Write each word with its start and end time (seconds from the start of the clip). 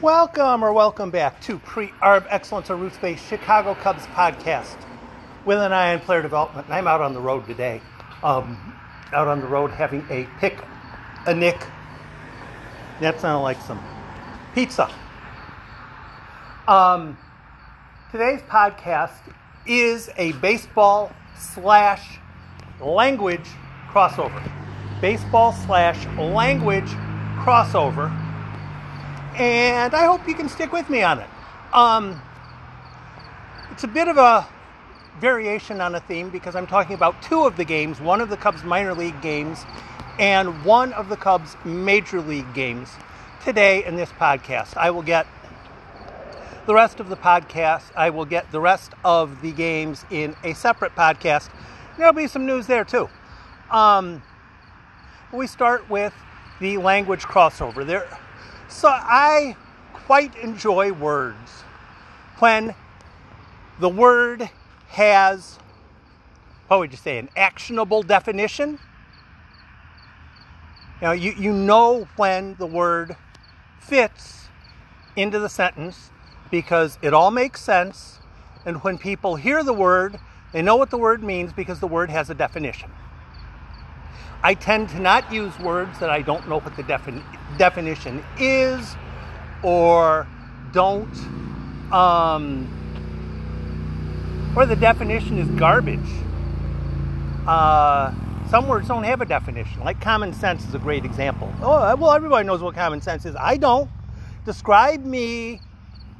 Welcome 0.00 0.64
or 0.64 0.72
welcome 0.72 1.10
back 1.10 1.42
to 1.42 1.58
Pre 1.58 1.88
Arb 2.02 2.26
Excellence 2.30 2.70
or 2.70 2.76
Roots 2.76 2.96
Based 2.96 3.22
Chicago 3.26 3.74
Cubs 3.74 4.06
podcast 4.06 4.78
with 5.44 5.58
an 5.58 5.74
eye 5.74 5.92
on 5.92 6.00
player 6.00 6.22
development. 6.22 6.68
And 6.68 6.74
I'm 6.74 6.86
out 6.86 7.02
on 7.02 7.12
the 7.12 7.20
road 7.20 7.46
today. 7.46 7.82
Um, 8.22 8.74
out 9.12 9.28
on 9.28 9.42
the 9.42 9.46
road 9.46 9.70
having 9.70 10.06
a 10.08 10.26
pick 10.38 10.58
a 11.26 11.34
nick. 11.34 11.66
That 13.02 13.20
sounded 13.20 13.42
like 13.42 13.60
some 13.60 13.78
pizza. 14.54 14.90
Um, 16.66 17.18
today's 18.10 18.40
podcast 18.40 19.18
is 19.66 20.08
a 20.16 20.32
baseball 20.32 21.12
slash 21.38 22.18
language 22.80 23.50
crossover. 23.90 24.50
Baseball 25.02 25.52
slash 25.52 26.06
language 26.16 26.88
crossover 27.44 28.29
and 29.40 29.94
I 29.94 30.04
hope 30.04 30.28
you 30.28 30.34
can 30.34 30.50
stick 30.50 30.70
with 30.70 30.90
me 30.90 31.02
on 31.02 31.18
it. 31.18 31.28
Um, 31.72 32.20
it's 33.70 33.84
a 33.84 33.88
bit 33.88 34.06
of 34.06 34.18
a 34.18 34.46
variation 35.18 35.80
on 35.80 35.94
a 35.94 36.00
theme 36.00 36.28
because 36.28 36.54
I'm 36.54 36.66
talking 36.66 36.94
about 36.94 37.22
two 37.22 37.44
of 37.44 37.56
the 37.56 37.64
games 37.64 38.00
one 38.00 38.20
of 38.20 38.28
the 38.28 38.36
Cubs 38.36 38.64
minor 38.64 38.94
league 38.94 39.20
games 39.22 39.64
and 40.18 40.62
one 40.62 40.92
of 40.92 41.08
the 41.08 41.16
Cubs 41.16 41.56
major 41.64 42.20
league 42.20 42.52
games 42.52 42.90
today 43.42 43.82
in 43.84 43.96
this 43.96 44.10
podcast. 44.10 44.76
I 44.76 44.90
will 44.90 45.02
get 45.02 45.26
the 46.66 46.74
rest 46.74 47.00
of 47.00 47.08
the 47.08 47.16
podcast, 47.16 47.90
I 47.96 48.10
will 48.10 48.26
get 48.26 48.52
the 48.52 48.60
rest 48.60 48.92
of 49.06 49.40
the 49.40 49.52
games 49.52 50.04
in 50.10 50.36
a 50.44 50.52
separate 50.52 50.94
podcast. 50.94 51.48
There'll 51.96 52.12
be 52.12 52.26
some 52.26 52.44
news 52.44 52.66
there 52.66 52.84
too. 52.84 53.08
Um, 53.70 54.22
we 55.32 55.46
start 55.46 55.88
with 55.88 56.12
the 56.60 56.76
language 56.76 57.22
crossover. 57.22 57.86
There 57.86 58.06
so 58.70 58.88
I 58.88 59.56
quite 59.92 60.34
enjoy 60.36 60.92
words 60.92 61.50
when 62.38 62.74
the 63.78 63.88
word 63.88 64.48
has, 64.88 65.58
what 66.68 66.78
would 66.80 66.90
you 66.92 66.96
say, 66.96 67.18
an 67.18 67.28
actionable 67.36 68.02
definition. 68.02 68.78
You 71.00 71.06
know, 71.06 71.12
you, 71.12 71.32
you 71.32 71.52
know 71.52 72.08
when 72.16 72.54
the 72.58 72.66
word 72.66 73.16
fits 73.78 74.48
into 75.16 75.38
the 75.38 75.48
sentence 75.48 76.10
because 76.50 76.98
it 77.02 77.12
all 77.12 77.30
makes 77.30 77.60
sense. 77.60 78.18
And 78.64 78.82
when 78.82 78.98
people 78.98 79.36
hear 79.36 79.64
the 79.64 79.72
word, 79.72 80.18
they 80.52 80.62
know 80.62 80.76
what 80.76 80.90
the 80.90 80.98
word 80.98 81.22
means 81.22 81.52
because 81.52 81.80
the 81.80 81.86
word 81.86 82.10
has 82.10 82.30
a 82.30 82.34
definition. 82.34 82.90
I 84.42 84.54
tend 84.54 84.88
to 84.90 85.00
not 85.00 85.32
use 85.32 85.58
words 85.58 85.98
that 85.98 86.10
I 86.10 86.22
don't 86.22 86.48
know 86.48 86.60
what 86.60 86.76
the 86.76 86.82
defin- 86.82 87.22
definition 87.58 88.24
is 88.38 88.96
or 89.62 90.26
don't, 90.72 91.14
um, 91.92 92.68
or 94.56 94.64
the 94.66 94.76
definition 94.76 95.38
is 95.38 95.48
garbage. 95.58 95.98
Uh, 97.46 98.12
some 98.48 98.66
words 98.66 98.88
don't 98.88 99.04
have 99.04 99.20
a 99.20 99.26
definition. 99.26 99.80
Like 99.80 100.00
common 100.00 100.32
sense 100.32 100.66
is 100.66 100.74
a 100.74 100.78
great 100.78 101.04
example. 101.04 101.52
Oh, 101.62 101.94
well, 101.96 102.12
everybody 102.12 102.46
knows 102.46 102.62
what 102.62 102.74
common 102.74 103.00
sense 103.00 103.26
is. 103.26 103.36
I 103.38 103.56
don't. 103.56 103.90
Describe 104.44 105.04
me 105.04 105.60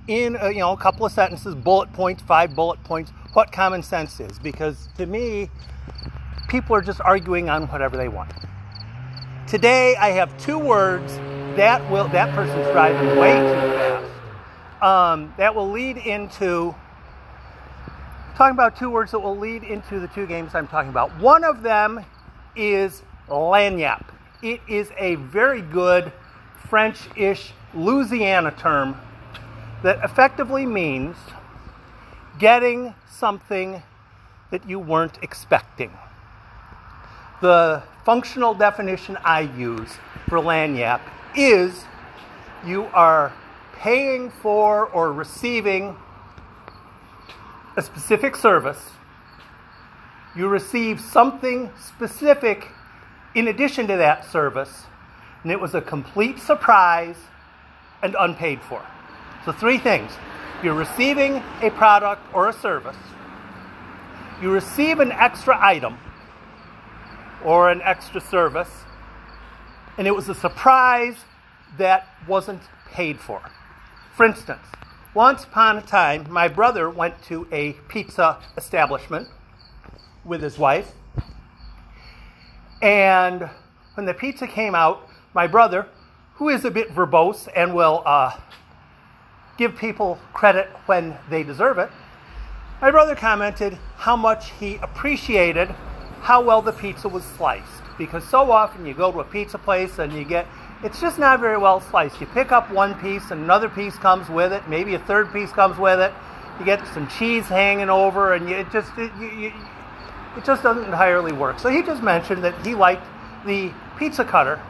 in 0.07 0.37
a, 0.37 0.51
you 0.51 0.59
know 0.59 0.73
a 0.73 0.77
couple 0.77 1.07
of 1.07 1.13
sentences, 1.13 1.55
bullet 1.55 1.93
points, 1.93 2.23
five 2.23 2.55
bullet 2.55 2.83
points, 2.85 3.13
what 3.33 3.51
common 3.51 3.83
sense 3.83 4.21
is, 4.21 4.39
because 4.39 4.89
to 4.99 5.07
me, 5.07 5.49
people 6.51 6.75
are 6.75 6.83
just 6.83 7.01
arguing 7.01 7.49
on 7.49 7.69
whatever 7.69 7.97
they 7.97 8.09
want. 8.09 8.33
Today 9.47 9.95
I 9.97 10.11
have 10.11 10.37
two 10.37 10.59
words 10.59 11.17
that 11.57 11.89
will 11.91 12.09
that 12.09 12.35
person's 12.35 12.67
driving 12.73 13.17
way 13.17 13.35
too 13.35 13.71
fast. 13.77 14.83
Um, 14.83 15.33
that 15.37 15.55
will 15.55 15.71
lead 15.71 15.97
into 15.97 16.75
talking 18.35 18.55
about 18.55 18.77
two 18.77 18.91
words 18.91 19.13
that 19.13 19.21
will 19.21 19.39
lead 19.39 19.63
into 19.63 20.01
the 20.01 20.09
two 20.09 20.27
games 20.27 20.55
I'm 20.55 20.67
talking 20.67 20.91
about. 20.91 21.17
One 21.21 21.45
of 21.45 21.63
them 21.63 22.05
is 22.57 23.03
lagniappe. 23.29 24.07
It 24.43 24.61
is 24.69 24.91
a 24.99 25.15
very 25.17 25.63
good 25.63 26.13
French-ish 26.69 27.53
Louisiana 27.75 28.51
term 28.51 28.97
that 29.85 30.03
effectively 30.03 30.67
means 30.67 31.17
getting 32.41 32.95
something 33.09 33.83
that 34.51 34.69
you 34.69 34.81
weren't 34.81 35.19
expecting. 35.23 35.93
The 37.41 37.83
functional 38.05 38.53
definition 38.53 39.17
I 39.25 39.41
use 39.41 39.89
for 40.29 40.39
lagniappe 40.39 41.01
is 41.35 41.85
you 42.67 42.85
are 42.93 43.33
paying 43.77 44.31
for 44.31 44.87
or 44.87 45.11
receiving 45.11 45.97
a 47.79 47.83
specific 47.83 48.37
service. 48.37 48.91
You 50.37 50.49
receive 50.49 51.01
something 51.01 51.71
specific 51.83 52.69
in 53.35 53.49
addition 53.49 53.87
to 53.87 53.97
that 53.97 54.31
service, 54.31 54.85
and 55.43 55.51
it 55.51 55.59
was 55.59 55.75
a 55.75 55.81
complete 55.81 56.41
surprise 56.41 57.17
and 58.03 58.15
unpaid 58.19 58.61
for. 58.61 58.85
So, 59.47 59.53
three 59.53 59.79
things 59.79 60.13
you're 60.63 60.75
receiving 60.75 61.43
a 61.63 61.71
product 61.71 62.23
or 62.35 62.51
a 62.51 62.53
service, 62.53 62.99
you 64.43 64.51
receive 64.51 65.01
an 65.01 65.11
extra 65.13 65.59
item 65.59 65.97
or 67.45 67.71
an 67.71 67.81
extra 67.83 68.21
service, 68.21 68.71
and 69.99 70.07
it 70.07 70.15
was 70.15 70.29
a 70.29 70.35
surprise 70.35 71.17
that 71.79 72.07
wasn't 72.27 72.63
paid 72.93 73.19
for. 73.21 73.41
For 74.17 74.27
instance, 74.27 74.67
once 75.15 75.45
upon 75.45 75.79
a 75.79 75.83
time, 75.83 76.27
my 76.31 76.49
brother 76.49 76.89
went 76.89 77.23
to 77.25 77.47
a 77.51 77.73
pizza 77.89 78.39
establishment 78.57 79.29
with 80.25 80.43
his 80.43 80.59
wife, 80.59 80.93
and 82.83 83.51
when 83.95 84.07
the 84.07 84.15
pizza 84.15 84.47
came 84.47 84.75
out, 84.75 85.09
my 85.35 85.47
brother, 85.47 85.87
who 86.35 86.49
is 86.49 86.65
a 86.65 86.71
bit 86.71 86.89
verbose 86.91 87.49
and 87.55 87.75
will 87.75 88.03
uh, 88.07 88.33
give 89.59 89.77
people 89.77 90.19
credit 90.33 90.69
when 90.87 91.17
they 91.29 91.43
deserve 91.43 91.79
it, 91.79 91.91
my 92.81 92.91
brother 92.91 93.15
commented 93.15 93.77
how 93.97 94.17
much 94.17 94.51
he 94.53 94.77
appreciated 94.77 95.75
how 96.21 96.43
well 96.43 96.63
the 96.63 96.73
pizza 96.73 97.09
was 97.09 97.25
sliced. 97.25 97.83
Because 97.99 98.25
so 98.25 98.51
often 98.51 98.87
you 98.87 98.95
go 98.95 99.13
to 99.13 99.21
a 99.21 99.25
pizza 99.25 99.59
place 99.59 99.99
and 99.99 100.13
you 100.13 100.25
get, 100.25 100.47
it's 100.83 101.01
just 101.01 101.19
not 101.19 101.41
very 101.41 101.59
well 101.59 101.81
sliced. 101.81 102.21
You 102.21 102.27
pick 102.29 102.53
up 102.53 102.71
one 102.71 102.95
piece 103.01 103.31
and 103.31 103.43
another 103.43 103.69
piece 103.69 103.97
comes 103.97 104.29
with 104.29 104.53
it, 104.53 104.67
maybe 104.69 104.95
a 104.95 104.99
third 104.99 105.33
piece 105.33 105.51
comes 105.53 105.79
with 105.79 106.01
it. 106.01 106.13
You 106.59 106.67
get 106.67 106.87
some 106.89 107.09
cheese 107.09 107.47
hanging 107.47 107.89
over, 107.89 108.35
and 108.35 108.47
you, 108.47 108.55
it 108.57 108.71
just 108.71 108.91
it, 108.99 109.11
you, 109.19 109.29
you, 109.29 109.53
it 110.37 110.45
just 110.45 110.63
doesn't 110.63 110.85
entirely 110.85 111.33
work. 111.33 111.59
So 111.59 111.71
he 111.71 111.83
just 111.83 112.03
mentioned 112.03 112.45
that 112.45 112.55
he 112.67 112.75
liked 112.75 113.07
the 113.47 113.73
pizza 113.99 114.25
cutter 114.25 114.61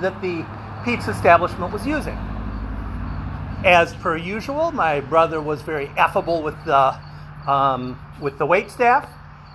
that 0.00 0.18
the 0.22 0.46
pizza 0.82 1.10
establishment 1.10 1.70
was 1.70 1.86
using. 1.86 2.16
As 3.62 3.92
per 3.96 4.16
usual, 4.16 4.72
my 4.72 5.00
brother 5.00 5.38
was 5.38 5.60
very 5.60 5.88
affable 5.98 6.42
with 6.42 6.56
the 6.64 6.98
um, 7.46 7.98
with 8.18 8.38
the 8.38 8.46
wait 8.46 8.70
staff 8.70 9.06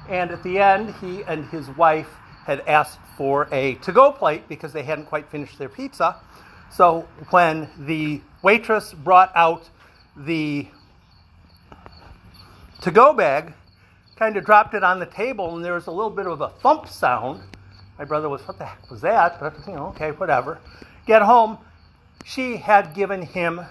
and 0.10 0.32
at 0.32 0.44
the 0.44 0.60
end, 0.60 0.94
he 1.02 1.24
and 1.24 1.46
his 1.46 1.70
wife 1.70 2.10
had 2.46 2.62
asked 2.68 3.00
for 3.18 3.48
a 3.52 3.76
to 3.76 3.92
go 3.92 4.12
plate 4.12 4.48
because 4.48 4.72
they 4.74 4.84
hadn't 4.84 5.06
quite 5.06 5.30
finished 5.30 5.58
their 5.58 5.70
pizza. 5.70 6.16
So 6.72 7.08
when 7.30 7.70
the 7.80 8.22
waitress 8.44 8.94
brought 8.94 9.32
out 9.36 9.70
the 10.16 10.68
to 12.82 12.92
go 12.92 13.14
bag, 13.14 13.54
kind 14.16 14.38
of 14.38 14.46
dropped 14.46 14.74
it 14.74 14.84
on 14.84 15.00
the 15.00 15.06
table, 15.06 15.56
and 15.56 15.66
there 15.66 15.74
was 15.74 15.88
a 15.88 15.92
little 15.92 16.12
bit 16.12 16.28
of 16.28 16.42
a 16.42 16.50
thump 16.50 16.88
sound. 16.88 17.42
My 17.98 18.06
brother 18.06 18.30
was, 18.30 18.42
What 18.48 18.58
the 18.58 18.66
heck 18.66 18.90
was 18.92 19.02
that? 19.02 19.40
But, 19.40 19.56
you 19.68 19.74
know, 19.74 19.88
okay, 19.88 20.12
whatever. 20.12 20.60
Get 21.06 21.22
home, 21.22 21.58
she 22.24 22.58
had 22.58 22.94
given 22.94 23.22
him 23.22 23.62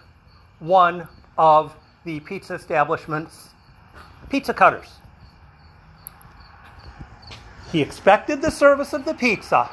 one 0.59 1.09
of 1.37 1.75
the 2.05 2.21
pizza 2.21 2.55
establishment's 2.55 3.51
pizza 4.29 4.55
cutters. 4.55 4.89
He 7.71 7.83
expected 7.83 8.43
the 8.43 8.51
service 8.51 8.93
of 8.93 9.05
the 9.05 9.15
pizza. 9.15 9.71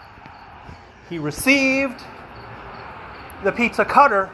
He 1.09 1.19
received 1.19 2.01
the 3.43 3.51
pizza 3.51 3.85
cutter 3.85 4.29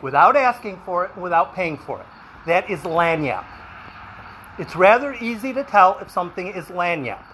without 0.00 0.36
asking 0.36 0.80
for 0.84 1.04
it 1.04 1.12
and 1.14 1.22
without 1.22 1.54
paying 1.54 1.76
for 1.76 2.00
it. 2.00 2.06
That 2.46 2.68
is 2.70 2.80
lagniappe. 2.80 3.44
It's 4.58 4.76
rather 4.76 5.14
easy 5.14 5.52
to 5.52 5.64
tell 5.64 5.98
if 6.00 6.10
something 6.10 6.48
is 6.48 6.66
lagniappe. 6.66 7.24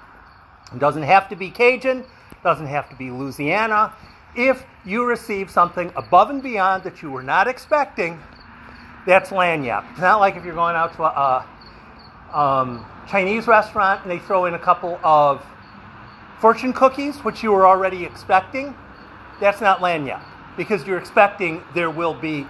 It 0.74 0.78
doesn't 0.78 1.02
have 1.02 1.28
to 1.30 1.36
be 1.36 1.50
Cajun, 1.50 2.04
doesn't 2.42 2.66
have 2.66 2.88
to 2.90 2.96
be 2.96 3.10
Louisiana. 3.10 3.92
If 4.36 4.64
you 4.84 5.04
receive 5.04 5.50
something 5.50 5.92
above 5.96 6.30
and 6.30 6.42
beyond 6.42 6.84
that 6.84 7.02
you 7.02 7.10
were 7.10 7.22
not 7.22 7.48
expecting, 7.48 8.20
that's 9.06 9.30
lagniappe. 9.30 9.90
It's 9.92 10.00
not 10.00 10.20
like 10.20 10.36
if 10.36 10.44
you're 10.44 10.54
going 10.54 10.76
out 10.76 10.94
to 10.96 11.02
a, 11.02 11.06
a 11.06 11.46
um, 12.32 12.84
Chinese 13.08 13.46
restaurant 13.46 14.02
and 14.02 14.10
they 14.10 14.18
throw 14.18 14.46
in 14.46 14.54
a 14.54 14.58
couple 14.58 14.98
of 15.02 15.44
fortune 16.40 16.72
cookies, 16.72 17.18
which 17.18 17.42
you 17.42 17.52
were 17.52 17.66
already 17.66 18.04
expecting, 18.04 18.74
that's 19.40 19.60
not 19.60 19.80
lagniappe. 19.80 20.22
because 20.56 20.86
you're 20.86 20.98
expecting 20.98 21.62
there 21.74 21.90
will 21.90 22.14
be 22.14 22.46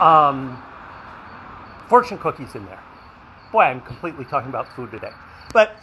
um, 0.00 0.60
fortune 1.88 2.18
cookies 2.18 2.54
in 2.54 2.64
there. 2.66 2.82
Boy, 3.52 3.64
I'm 3.64 3.82
completely 3.82 4.24
talking 4.24 4.48
about 4.48 4.66
food 4.74 4.90
today. 4.90 5.12
But 5.52 5.76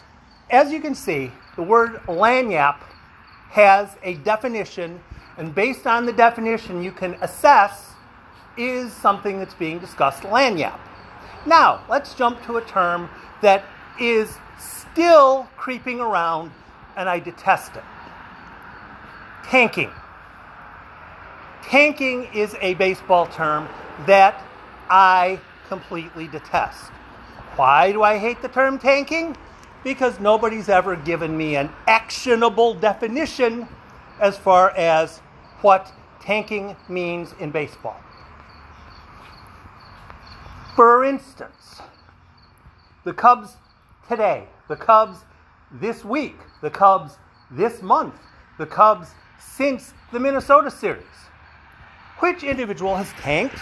as 0.49 0.71
you 0.71 0.81
can 0.81 0.95
see, 0.95 1.31
the 1.55 1.61
word 1.61 2.01
lagniappe 2.07 2.81
has 3.51 3.95
a 4.03 4.15
definition, 4.15 4.99
and 5.37 5.53
based 5.53 5.85
on 5.85 6.05
the 6.05 6.13
definition, 6.13 6.83
you 6.83 6.91
can 6.91 7.13
assess 7.21 7.93
is 8.57 8.91
something 8.91 9.39
that's 9.39 9.53
being 9.53 9.79
discussed 9.79 10.23
lagniappe. 10.23 10.79
Now, 11.45 11.83
let's 11.89 12.13
jump 12.13 12.43
to 12.45 12.57
a 12.57 12.61
term 12.61 13.09
that 13.41 13.63
is 13.99 14.37
still 14.57 15.47
creeping 15.57 15.99
around, 15.99 16.51
and 16.95 17.07
I 17.07 17.19
detest 17.19 17.75
it 17.75 17.83
tanking. 19.49 19.89
Tanking 21.63 22.25
is 22.33 22.55
a 22.61 22.75
baseball 22.75 23.25
term 23.25 23.67
that 24.05 24.43
I 24.89 25.39
completely 25.67 26.27
detest. 26.27 26.91
Why 27.55 27.91
do 27.91 28.03
I 28.03 28.17
hate 28.17 28.41
the 28.41 28.47
term 28.47 28.77
tanking? 28.77 29.35
Because 29.83 30.19
nobody's 30.19 30.69
ever 30.69 30.95
given 30.95 31.35
me 31.35 31.55
an 31.55 31.69
actionable 31.87 32.75
definition 32.75 33.67
as 34.19 34.37
far 34.37 34.69
as 34.71 35.19
what 35.61 35.91
tanking 36.21 36.75
means 36.87 37.33
in 37.39 37.49
baseball. 37.49 37.99
For 40.79 41.03
instance, 41.03 41.81
the 43.03 43.11
Cubs 43.11 43.57
today, 44.07 44.47
the 44.69 44.77
Cubs 44.77 45.17
this 45.73 46.05
week, 46.05 46.37
the 46.61 46.69
Cubs 46.69 47.17
this 47.51 47.81
month, 47.81 48.15
the 48.57 48.65
Cubs 48.65 49.09
since 49.37 49.93
the 50.13 50.21
Minnesota 50.21 50.71
series. 50.71 51.03
Which 52.19 52.45
individual 52.45 52.95
has 52.95 53.09
tanked? 53.21 53.59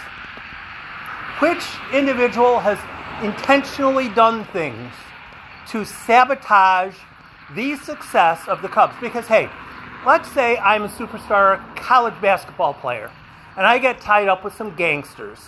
Which 1.40 1.64
individual 1.92 2.60
has 2.60 2.78
intentionally 3.24 4.10
done 4.10 4.44
things 4.52 4.92
to 5.70 5.84
sabotage 5.84 6.94
the 7.56 7.74
success 7.78 8.46
of 8.46 8.62
the 8.62 8.68
Cubs? 8.68 8.94
Because, 9.00 9.26
hey, 9.26 9.50
let's 10.06 10.30
say 10.30 10.56
I'm 10.58 10.84
a 10.84 10.88
superstar 10.88 11.74
college 11.74 12.14
basketball 12.20 12.74
player 12.74 13.10
and 13.56 13.66
I 13.66 13.78
get 13.78 14.00
tied 14.00 14.28
up 14.28 14.44
with 14.44 14.54
some 14.54 14.76
gangsters. 14.76 15.40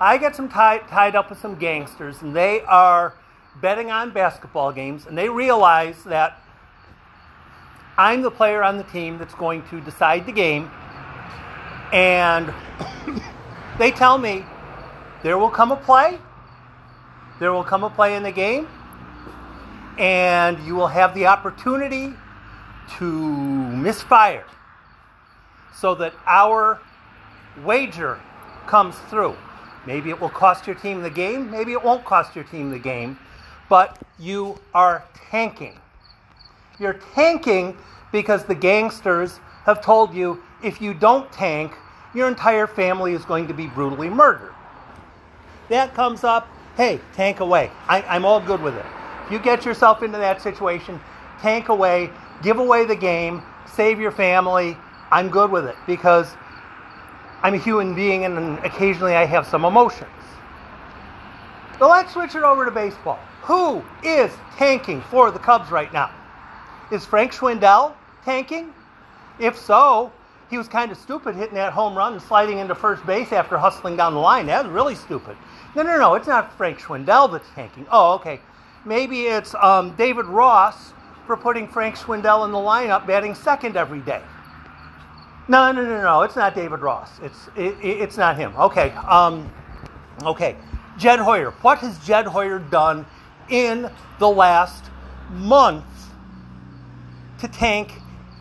I 0.00 0.16
get 0.18 0.36
some 0.36 0.48
tie, 0.48 0.78
tied 0.78 1.16
up 1.16 1.30
with 1.30 1.40
some 1.40 1.56
gangsters 1.56 2.22
and 2.22 2.34
they 2.34 2.60
are 2.62 3.14
betting 3.60 3.90
on 3.90 4.10
basketball 4.10 4.72
games 4.72 5.06
and 5.06 5.18
they 5.18 5.28
realize 5.28 6.04
that 6.04 6.40
I'm 7.96 8.22
the 8.22 8.30
player 8.30 8.62
on 8.62 8.76
the 8.76 8.84
team 8.84 9.18
that's 9.18 9.34
going 9.34 9.62
to 9.70 9.80
decide 9.80 10.24
the 10.24 10.32
game. 10.32 10.70
And 11.92 12.54
they 13.78 13.90
tell 13.90 14.18
me 14.18 14.44
there 15.24 15.36
will 15.36 15.50
come 15.50 15.72
a 15.72 15.76
play, 15.76 16.18
there 17.40 17.52
will 17.52 17.64
come 17.64 17.82
a 17.82 17.90
play 17.90 18.14
in 18.14 18.22
the 18.22 18.30
game, 18.30 18.68
and 19.98 20.60
you 20.64 20.76
will 20.76 20.86
have 20.86 21.12
the 21.12 21.26
opportunity 21.26 22.14
to 22.98 23.04
misfire 23.04 24.46
so 25.74 25.96
that 25.96 26.14
our 26.24 26.80
wager 27.64 28.20
comes 28.68 28.96
through. 29.10 29.36
Maybe 29.86 30.10
it 30.10 30.20
will 30.20 30.28
cost 30.28 30.66
your 30.66 30.76
team 30.76 31.02
the 31.02 31.10
game, 31.10 31.50
maybe 31.50 31.72
it 31.72 31.82
won't 31.82 32.04
cost 32.04 32.34
your 32.34 32.44
team 32.44 32.70
the 32.70 32.78
game, 32.78 33.18
but 33.68 33.98
you 34.18 34.58
are 34.74 35.04
tanking. 35.30 35.78
You're 36.78 37.00
tanking 37.14 37.76
because 38.12 38.44
the 38.44 38.54
gangsters 38.54 39.40
have 39.64 39.82
told 39.82 40.14
you 40.14 40.42
if 40.62 40.80
you 40.80 40.94
don't 40.94 41.30
tank, 41.32 41.72
your 42.14 42.28
entire 42.28 42.66
family 42.66 43.12
is 43.12 43.24
going 43.24 43.46
to 43.48 43.54
be 43.54 43.66
brutally 43.66 44.08
murdered. 44.08 44.54
That 45.68 45.94
comes 45.94 46.24
up, 46.24 46.48
hey, 46.76 47.00
tank 47.14 47.40
away. 47.40 47.70
I, 47.88 48.16
am 48.16 48.24
all 48.24 48.40
good 48.40 48.62
with 48.62 48.74
it. 48.74 48.86
If 49.26 49.32
you 49.32 49.38
get 49.38 49.64
yourself 49.64 50.02
into 50.02 50.18
that 50.18 50.40
situation, 50.40 50.98
tank 51.40 51.68
away, 51.68 52.10
give 52.42 52.58
away 52.58 52.86
the 52.86 52.96
game, 52.96 53.42
save 53.66 54.00
your 54.00 54.10
family. 54.10 54.76
I'm 55.10 55.28
good 55.28 55.50
with 55.50 55.66
it 55.66 55.76
because 55.86 56.34
I'm 57.42 57.54
a 57.54 57.58
human 57.58 57.94
being 57.94 58.24
and 58.24 58.58
occasionally 58.60 59.14
I 59.14 59.24
have 59.24 59.46
some 59.46 59.64
emotions. 59.64 60.10
But 61.78 61.88
let's 61.88 62.12
switch 62.12 62.34
it 62.34 62.42
over 62.42 62.64
to 62.64 62.70
baseball. 62.70 63.18
Who 63.42 63.82
is 64.02 64.32
tanking 64.56 65.00
for 65.02 65.30
the 65.30 65.38
Cubs 65.38 65.70
right 65.70 65.92
now? 65.92 66.10
Is 66.90 67.04
Frank 67.04 67.32
Schwindel 67.32 67.94
tanking? 68.24 68.72
If 69.38 69.56
so, 69.56 70.12
he 70.50 70.58
was 70.58 70.66
kind 70.66 70.90
of 70.90 70.98
stupid 70.98 71.36
hitting 71.36 71.54
that 71.54 71.72
home 71.72 71.96
run 71.96 72.14
and 72.14 72.22
sliding 72.22 72.58
into 72.58 72.74
first 72.74 73.04
base 73.06 73.32
after 73.32 73.56
hustling 73.56 73.96
down 73.96 74.14
the 74.14 74.20
line. 74.20 74.46
That 74.46 74.64
was 74.64 74.72
really 74.72 74.94
stupid. 74.94 75.36
No, 75.76 75.82
no, 75.82 75.98
no, 75.98 76.14
it's 76.14 76.26
not 76.26 76.52
Frank 76.56 76.80
Schwindel 76.80 77.30
that's 77.30 77.48
tanking. 77.54 77.86
Oh, 77.90 78.14
okay. 78.14 78.40
Maybe 78.84 79.26
it's 79.26 79.54
um, 79.54 79.94
David 79.96 80.26
Ross 80.26 80.92
for 81.26 81.36
putting 81.36 81.68
Frank 81.68 81.96
Schwindel 81.96 82.46
in 82.46 82.52
the 82.52 82.58
lineup 82.58 83.06
batting 83.06 83.34
second 83.34 83.76
every 83.76 84.00
day. 84.00 84.22
No, 85.48 85.72
no, 85.72 85.82
no, 85.82 86.02
no. 86.02 86.22
It's 86.22 86.36
not 86.36 86.54
David 86.54 86.80
Ross. 86.80 87.10
It's 87.22 87.48
it, 87.56 87.76
it's 87.82 88.16
not 88.16 88.36
him. 88.36 88.54
Okay. 88.56 88.90
Um, 88.90 89.50
okay. 90.22 90.56
Jed 90.98 91.20
Hoyer. 91.20 91.52
What 91.62 91.78
has 91.78 91.98
Jed 92.04 92.26
Hoyer 92.26 92.58
done 92.58 93.06
in 93.48 93.90
the 94.18 94.28
last 94.28 94.84
month 95.30 95.84
to 97.38 97.48
tank 97.48 97.92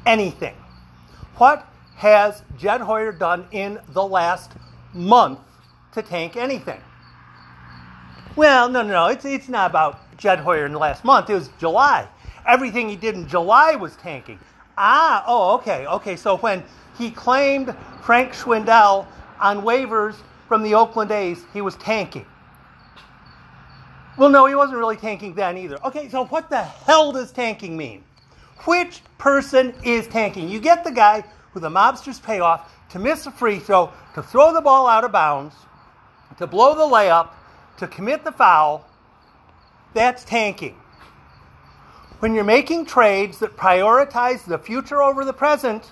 anything. 0.06 0.56
What 1.38 1.68
has 1.98 2.44
Jed 2.57 2.81
Hoyer 2.81 3.12
done 3.12 3.45
in 3.51 3.80
the 3.89 4.03
last 4.03 4.51
month 4.94 5.39
to 5.94 6.01
tank 6.01 6.36
anything? 6.36 6.81
Well, 8.36 8.69
no, 8.69 8.81
no, 8.83 8.89
no. 8.89 9.06
It's, 9.07 9.25
it's 9.25 9.50
not 9.50 9.69
about 9.69 10.18
Jed 10.18 10.39
Hoyer 10.39 10.65
in 10.65 10.74
the 10.74 10.80
last 10.80 11.03
month. 11.03 11.30
It 11.30 11.36
was 11.36 11.50
July. 11.60 12.07
Everything 12.45 12.89
he 12.89 12.95
did 12.95 13.15
in 13.15 13.27
July 13.27 13.75
was 13.75 13.95
tanking. 13.95 14.39
Ah, 14.77 15.24
oh, 15.27 15.56
okay, 15.56 15.86
okay. 15.88 16.15
So 16.15 16.38
when 16.38 16.63
he 16.97 17.11
claimed 17.11 17.75
Frank 18.01 18.33
Schwindel 18.33 19.05
on 19.39 19.61
waivers 19.61 20.15
from 20.47 20.63
the 20.63 20.73
Oakland 20.75 21.11
A's, 21.11 21.44
he 21.53 21.61
was 21.61 21.75
tanking. 21.75 22.25
Well, 24.17 24.29
no, 24.29 24.45
he 24.47 24.55
wasn't 24.55 24.79
really 24.79 24.97
tanking 24.97 25.35
then 25.35 25.57
either. 25.57 25.77
Okay, 25.85 26.09
so 26.09 26.25
what 26.25 26.49
the 26.49 26.63
hell 26.63 27.11
does 27.11 27.31
tanking 27.31 27.77
mean? 27.77 28.03
Which 28.65 29.01
person 29.17 29.75
is 29.83 30.07
tanking? 30.07 30.49
You 30.49 30.59
get 30.59 30.83
the 30.83 30.91
guy 30.91 31.23
who 31.51 31.59
the 31.59 31.69
mobsters 31.69 32.21
pay 32.21 32.39
off 32.39 32.71
to 32.89 33.00
miss 33.00 33.27
a 33.27 33.31
free 33.31 33.59
throw, 33.59 33.91
to 34.15 34.23
throw 34.23 34.53
the 34.53 34.61
ball 34.61 34.88
out 34.88 35.03
of 35.03 35.12
bounds, 35.12 35.53
to 36.38 36.48
blow 36.48 36.74
the 36.74 36.95
layup, 36.95 37.29
to 37.77 37.88
commit 37.88 38.24
the 38.24 38.31
foul. 38.31 38.88
That's 39.93 40.24
tanking. 40.24 40.75
When 42.19 42.33
you're 42.33 42.43
making 42.43 42.86
trades 42.88 43.38
that 43.39 43.55
prioritize 43.55 44.43
the 44.45 44.57
future 44.57 45.03
over 45.03 45.24
the 45.24 45.33
present, 45.33 45.91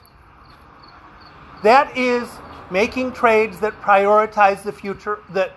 that 1.63 1.95
is 1.97 2.27
making 2.71 3.13
trades 3.13 3.59
that 3.59 3.73
prioritize 3.81 4.63
the 4.63 4.71
future 4.71 5.19
that 5.31 5.51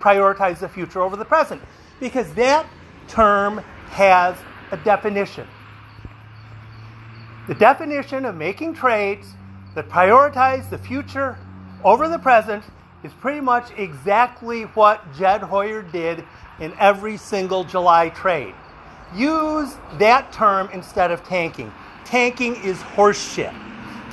prioritize 0.00 0.58
the 0.60 0.68
future 0.68 1.02
over 1.02 1.16
the 1.16 1.24
present 1.24 1.60
because 2.00 2.32
that 2.34 2.66
term 3.08 3.58
has 3.90 4.36
a 4.70 4.76
definition. 4.78 5.46
The 7.48 7.54
definition 7.54 8.24
of 8.24 8.36
making 8.36 8.74
trades 8.74 9.34
that 9.74 9.88
prioritize 9.88 10.68
the 10.70 10.78
future 10.78 11.38
over 11.84 12.08
the 12.08 12.18
present 12.18 12.64
is 13.02 13.12
pretty 13.12 13.40
much 13.40 13.70
exactly 13.76 14.62
what 14.62 15.02
Jed 15.16 15.42
Hoyer 15.42 15.82
did 15.82 16.24
in 16.60 16.74
every 16.78 17.16
single 17.16 17.64
July 17.64 18.08
trade. 18.10 18.54
Use 19.14 19.74
that 19.98 20.32
term 20.32 20.68
instead 20.72 21.10
of 21.10 21.24
tanking. 21.24 21.72
Tanking 22.04 22.56
is 22.56 22.78
horseshit. 22.78 23.54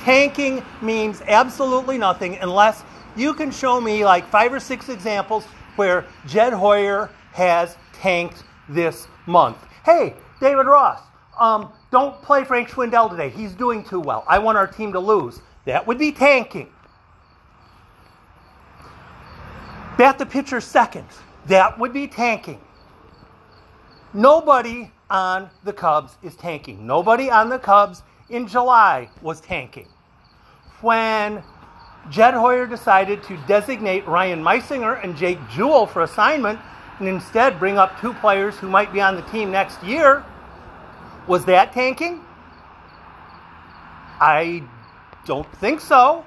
Tanking 0.06 0.62
means 0.82 1.20
absolutely 1.26 1.98
nothing 1.98 2.36
unless 2.36 2.84
you 3.16 3.34
can 3.34 3.50
show 3.50 3.80
me 3.80 4.04
like 4.04 4.24
five 4.28 4.52
or 4.52 4.60
six 4.60 4.88
examples 4.88 5.44
where 5.74 6.04
Jed 6.28 6.52
Hoyer 6.52 7.10
has 7.32 7.76
tanked 7.92 8.44
this 8.68 9.08
month. 9.26 9.56
Hey, 9.84 10.14
David 10.40 10.66
Ross, 10.66 11.00
um, 11.40 11.72
don't 11.90 12.22
play 12.22 12.44
Frank 12.44 12.68
Schwindel 12.68 13.10
today. 13.10 13.30
He's 13.30 13.52
doing 13.52 13.82
too 13.82 13.98
well. 13.98 14.24
I 14.28 14.38
want 14.38 14.56
our 14.56 14.68
team 14.68 14.92
to 14.92 15.00
lose. 15.00 15.40
That 15.64 15.84
would 15.88 15.98
be 15.98 16.12
tanking. 16.12 16.68
Bat 19.98 20.20
the 20.20 20.26
pitcher 20.26 20.60
second. 20.60 21.08
That 21.46 21.80
would 21.80 21.92
be 21.92 22.06
tanking. 22.06 22.60
Nobody 24.14 24.92
on 25.10 25.50
the 25.64 25.72
Cubs 25.72 26.16
is 26.22 26.36
tanking. 26.36 26.86
Nobody 26.86 27.28
on 27.28 27.48
the 27.48 27.58
Cubs 27.58 28.04
in 28.28 28.46
July 28.46 29.10
was 29.20 29.40
tanking. 29.40 29.88
When 30.86 31.42
Jed 32.10 32.34
Hoyer 32.34 32.64
decided 32.64 33.20
to 33.24 33.36
designate 33.48 34.06
Ryan 34.06 34.40
Meisinger 34.40 35.02
and 35.02 35.16
Jake 35.16 35.40
Jewell 35.50 35.84
for 35.84 36.02
assignment 36.02 36.60
and 37.00 37.08
instead 37.08 37.58
bring 37.58 37.76
up 37.76 38.00
two 38.00 38.14
players 38.14 38.56
who 38.56 38.68
might 38.68 38.92
be 38.92 39.00
on 39.00 39.16
the 39.16 39.22
team 39.22 39.50
next 39.50 39.82
year, 39.82 40.24
was 41.26 41.44
that 41.46 41.72
tanking? 41.72 42.20
I 44.20 44.62
don't 45.24 45.52
think 45.56 45.80
so. 45.80 46.24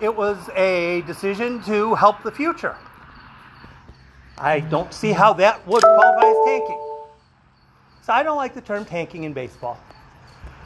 It 0.00 0.16
was 0.16 0.50
a 0.56 1.02
decision 1.02 1.62
to 1.62 1.94
help 1.94 2.24
the 2.24 2.32
future. 2.32 2.74
I 4.36 4.58
don't 4.58 4.92
see 4.92 5.12
how 5.12 5.32
that 5.34 5.64
would 5.68 5.80
qualify 5.84 6.26
as 6.28 6.36
tanking. 6.44 6.80
So 8.02 8.12
I 8.12 8.24
don't 8.24 8.36
like 8.36 8.52
the 8.52 8.62
term 8.62 8.84
tanking 8.84 9.22
in 9.22 9.32
baseball. 9.32 9.78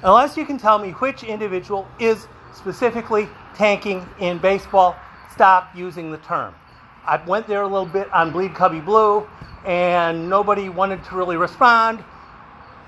Unless 0.03 0.39
you 0.39 0.47
can 0.47 0.57
tell 0.57 0.79
me 0.79 0.93
which 0.93 1.23
individual 1.23 1.87
is 1.99 2.29
specifically 2.57 3.29
tanking 3.55 4.07
in 4.19 4.39
baseball, 4.39 4.97
stop 5.33 5.75
using 5.77 6.11
the 6.11 6.19
term. 6.19 6.55
I 7.07 7.23
went 7.25 7.47
there 7.47 7.63
a 7.63 7.69
little 7.69 7.87
bit 7.87 8.13
on 8.13 8.33
Bleed 8.33 8.55
Cubby 8.55 8.81
Blue, 8.81 9.27
and 9.65 10.29
nobody 10.29 10.69
wanted 10.69 11.05
to 11.05 11.17
really 11.17 11.37
respond. 11.37 12.03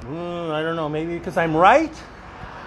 Mm, 0.01 0.51
I 0.51 0.63
don't 0.63 0.77
know, 0.77 0.89
maybe 0.89 1.19
because 1.19 1.37
I'm 1.37 1.57
right. 1.57 1.95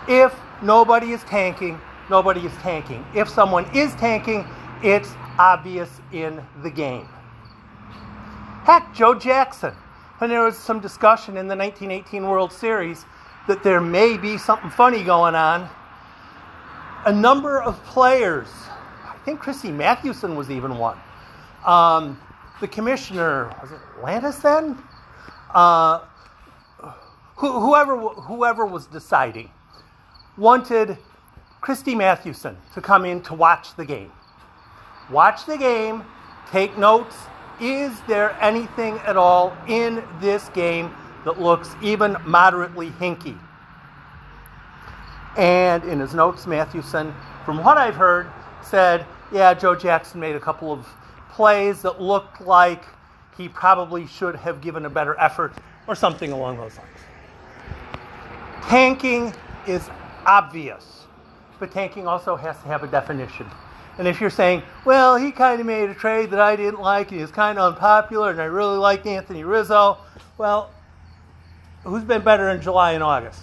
If 0.07 0.35
nobody 0.61 1.11
is 1.11 1.23
tanking, 1.23 1.79
nobody 2.09 2.41
is 2.41 2.53
tanking. 2.61 3.05
If 3.13 3.29
someone 3.29 3.65
is 3.75 3.93
tanking, 3.95 4.45
it's 4.83 5.13
obvious 5.37 5.89
in 6.11 6.41
the 6.63 6.69
game. 6.69 7.07
Heck, 8.63 8.93
Joe 8.93 9.15
Jackson, 9.15 9.73
when 10.19 10.29
there 10.29 10.43
was 10.43 10.57
some 10.57 10.79
discussion 10.79 11.35
in 11.35 11.47
the 11.47 11.55
1918 11.55 12.27
World 12.27 12.51
Series 12.51 13.05
that 13.47 13.63
there 13.63 13.81
may 13.81 14.17
be 14.17 14.37
something 14.37 14.69
funny 14.69 15.03
going 15.03 15.35
on, 15.35 15.69
a 17.05 17.11
number 17.11 17.61
of 17.61 17.83
players, 17.85 18.47
I 19.03 19.15
think 19.25 19.39
Christy 19.39 19.71
Mathewson 19.71 20.35
was 20.35 20.49
even 20.51 20.77
one, 20.77 20.97
um, 21.65 22.19
the 22.59 22.67
commissioner, 22.67 23.51
was 23.61 23.71
it 23.71 23.79
Landis 24.03 24.37
then? 24.37 24.77
Uh, 25.53 26.01
whoever, 27.35 27.97
whoever 27.97 28.65
was 28.65 28.85
deciding 28.85 29.49
wanted 30.37 30.97
Christy 31.59 31.95
Mathewson 31.95 32.57
to 32.73 32.81
come 32.81 33.05
in 33.05 33.21
to 33.23 33.33
watch 33.33 33.75
the 33.75 33.85
game. 33.85 34.11
Watch 35.09 35.45
the 35.45 35.57
game, 35.57 36.03
take 36.51 36.77
notes. 36.77 37.15
Is 37.59 37.91
there 38.07 38.37
anything 38.41 38.97
at 38.99 39.17
all 39.17 39.55
in 39.67 40.03
this 40.19 40.49
game 40.49 40.93
that 41.25 41.39
looks 41.39 41.75
even 41.81 42.15
moderately 42.25 42.91
hinky? 42.91 43.37
And 45.37 45.83
in 45.85 45.99
his 45.99 46.13
notes, 46.13 46.45
Mathewson, 46.45 47.13
from 47.45 47.63
what 47.63 47.77
I've 47.77 47.95
heard, 47.95 48.29
said, 48.61 49.05
Yeah, 49.31 49.53
Joe 49.53 49.75
Jackson 49.75 50.19
made 50.19 50.35
a 50.35 50.39
couple 50.39 50.71
of 50.71 50.87
plays 51.29 51.81
that 51.83 52.01
looked 52.01 52.41
like 52.41 52.83
he 53.37 53.47
probably 53.47 54.05
should 54.05 54.35
have 54.35 54.61
given 54.61 54.85
a 54.85 54.89
better 54.89 55.17
effort 55.19 55.53
or 55.87 55.95
something 55.95 56.31
along 56.31 56.57
those 56.57 56.77
lines. 56.77 56.89
Tanking 58.63 59.33
is 59.67 59.89
obvious, 60.25 61.07
but 61.59 61.71
tanking 61.71 62.07
also 62.07 62.35
has 62.35 62.57
to 62.57 62.67
have 62.67 62.83
a 62.83 62.87
definition. 62.87 63.47
And 63.97 64.07
if 64.07 64.21
you're 64.21 64.29
saying, 64.29 64.63
well, 64.85 65.17
he 65.17 65.31
kind 65.31 65.59
of 65.59 65.67
made 65.67 65.89
a 65.89 65.93
trade 65.93 66.31
that 66.31 66.39
I 66.39 66.55
didn't 66.55 66.81
like, 66.81 67.09
and 67.09 67.17
he 67.17 67.21
was 67.21 67.31
kind 67.31 67.57
of 67.59 67.73
unpopular, 67.73 68.31
and 68.31 68.41
I 68.41 68.45
really 68.45 68.77
liked 68.77 69.05
Anthony 69.05 69.43
Rizzo, 69.43 69.97
well, 70.37 70.71
who's 71.83 72.03
been 72.03 72.21
better 72.21 72.49
in 72.49 72.61
July 72.61 72.93
and 72.93 73.03
August? 73.03 73.41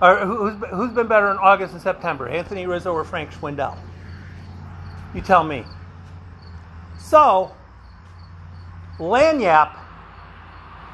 Or 0.00 0.16
who's, 0.18 0.54
who's 0.70 0.92
been 0.92 1.08
better 1.08 1.30
in 1.30 1.38
August 1.38 1.72
and 1.72 1.82
September, 1.82 2.28
Anthony 2.28 2.66
Rizzo 2.66 2.92
or 2.92 3.04
Frank 3.04 3.30
Schwindel? 3.32 3.76
You 5.14 5.20
tell 5.20 5.42
me. 5.42 5.64
So, 6.98 7.52
lagniappe 8.98 9.74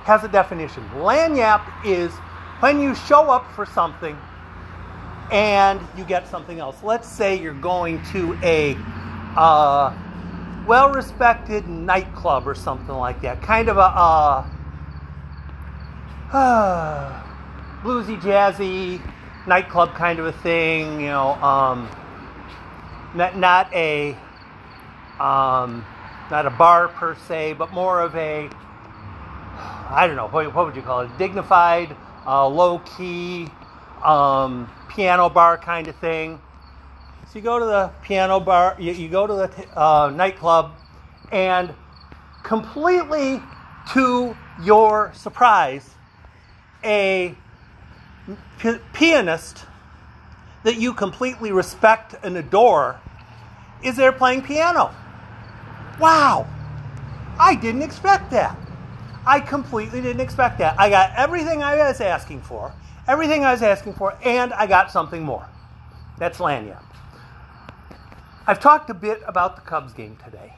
has 0.05 0.25
a 0.25 0.29
definition. 0.29 0.89
Lagniappe 0.95 1.85
is 1.85 2.13
when 2.61 2.81
you 2.81 2.95
show 2.95 3.31
up 3.31 3.51
for 3.53 3.67
something 3.67 4.17
and 5.31 5.81
you 5.97 6.05
get 6.05 6.29
something 6.29 6.61
else. 6.61 6.83
Let's 6.83 7.09
say 7.09 7.39
you're 7.39 7.55
going 7.55 8.03
to 8.13 8.39
a 8.43 8.77
uh, 9.37 9.95
well 10.67 10.93
respected 10.93 11.69
nightclub 11.69 12.47
or 12.47 12.55
something 12.55 12.95
like 12.95 13.21
that, 13.23 13.43
kind 13.43 13.69
of 13.69 13.77
a 13.77 13.81
uh, 13.81 14.47
uh, 16.33 17.24
bluesy, 17.85 18.21
jazzy 18.21 19.01
nightclub 19.47 19.95
kind 19.95 20.19
of 20.19 20.27
a 20.27 20.33
thing, 20.33 21.01
you 21.01 21.07
know, 21.07 21.35
um, 21.35 21.89
not, 23.15 23.37
not 23.37 23.73
a. 23.73 24.17
Um, 25.21 25.85
not 26.31 26.47
a 26.47 26.51
bar 26.51 26.89
per 26.89 27.15
se, 27.15 27.53
but 27.55 27.73
more 27.73 28.01
of 28.01 28.15
a, 28.17 28.49
I 29.91 30.07
don't 30.07 30.17
know, 30.17 30.29
what, 30.29 30.53
what 30.55 30.67
would 30.67 30.77
you 30.77 30.83
call 30.83 31.01
it? 31.01 31.19
Dignified, 31.19 31.95
uh, 32.27 32.49
low 32.49 32.79
key, 32.81 33.49
um, 34.03 34.71
piano 34.89 35.29
bar 35.29 35.59
kind 35.59 35.89
of 35.89 35.97
thing. 35.97 36.41
So 37.29 37.39
you 37.39 37.43
go 37.43 37.59
to 37.59 37.65
the 37.65 37.91
piano 38.03 38.41
bar, 38.41 38.77
you, 38.79 38.93
you 38.93 39.09
go 39.09 39.27
to 39.27 39.35
the 39.35 39.79
uh, 39.79 40.11
nightclub, 40.15 40.73
and 41.31 41.75
completely 42.43 43.43
to 43.93 44.37
your 44.63 45.13
surprise, 45.15 45.91
a 46.83 47.35
pianist 48.93 49.67
that 50.63 50.77
you 50.77 50.95
completely 50.95 51.53
respect 51.53 52.15
and 52.23 52.37
adore 52.37 53.01
is 53.83 53.97
there 53.97 54.13
playing 54.13 54.43
piano. 54.43 54.95
Wow, 56.01 56.47
I 57.39 57.55
didn't 57.55 57.83
expect 57.83 58.31
that. 58.31 58.57
I 59.27 59.41
completely 59.41 60.01
didn't 60.01 60.21
expect 60.21 60.59
that. 60.59 60.79
I 60.79 60.91
got 60.91 61.13
everything 61.17 61.63
I 61.63 61.77
was 61.89 62.01
asking 62.01 62.43
for, 62.43 62.73
everything 63.07 63.45
I 63.45 63.53
was 63.53 63.63
asking 63.63 63.95
for, 63.95 64.17
and 64.23 64.53
I 64.53 64.67
got 64.67 64.91
something 64.91 65.23
more. 65.23 65.47
That's 66.19 66.39
lagniappe. 66.39 66.83
I've 68.47 68.61
talked 68.61 68.91
a 68.91 68.95
bit 68.95 69.23
about 69.27 69.57
the 69.57 69.63
Cubs 69.63 69.93
game 69.93 70.17
today. 70.23 70.55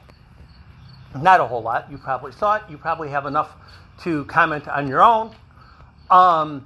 Not 1.21 1.39
a 1.39 1.45
whole 1.45 1.61
lot. 1.61 1.89
You 1.89 1.97
probably 1.97 2.33
saw 2.33 2.55
it. 2.55 2.63
You 2.69 2.77
probably 2.77 3.09
have 3.09 3.25
enough 3.25 3.55
to 4.01 4.25
comment 4.25 4.67
on 4.67 4.87
your 4.87 5.01
own. 5.01 5.33
Um, 6.09 6.65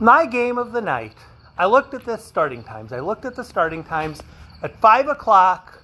my 0.00 0.26
game 0.26 0.58
of 0.58 0.72
the 0.72 0.80
night, 0.80 1.16
I 1.56 1.66
looked 1.66 1.94
at 1.94 2.04
the 2.04 2.16
starting 2.16 2.64
times. 2.64 2.92
I 2.92 3.00
looked 3.00 3.24
at 3.24 3.36
the 3.36 3.44
starting 3.44 3.84
times 3.84 4.22
at 4.62 4.76
5 4.80 5.08
o'clock 5.08 5.80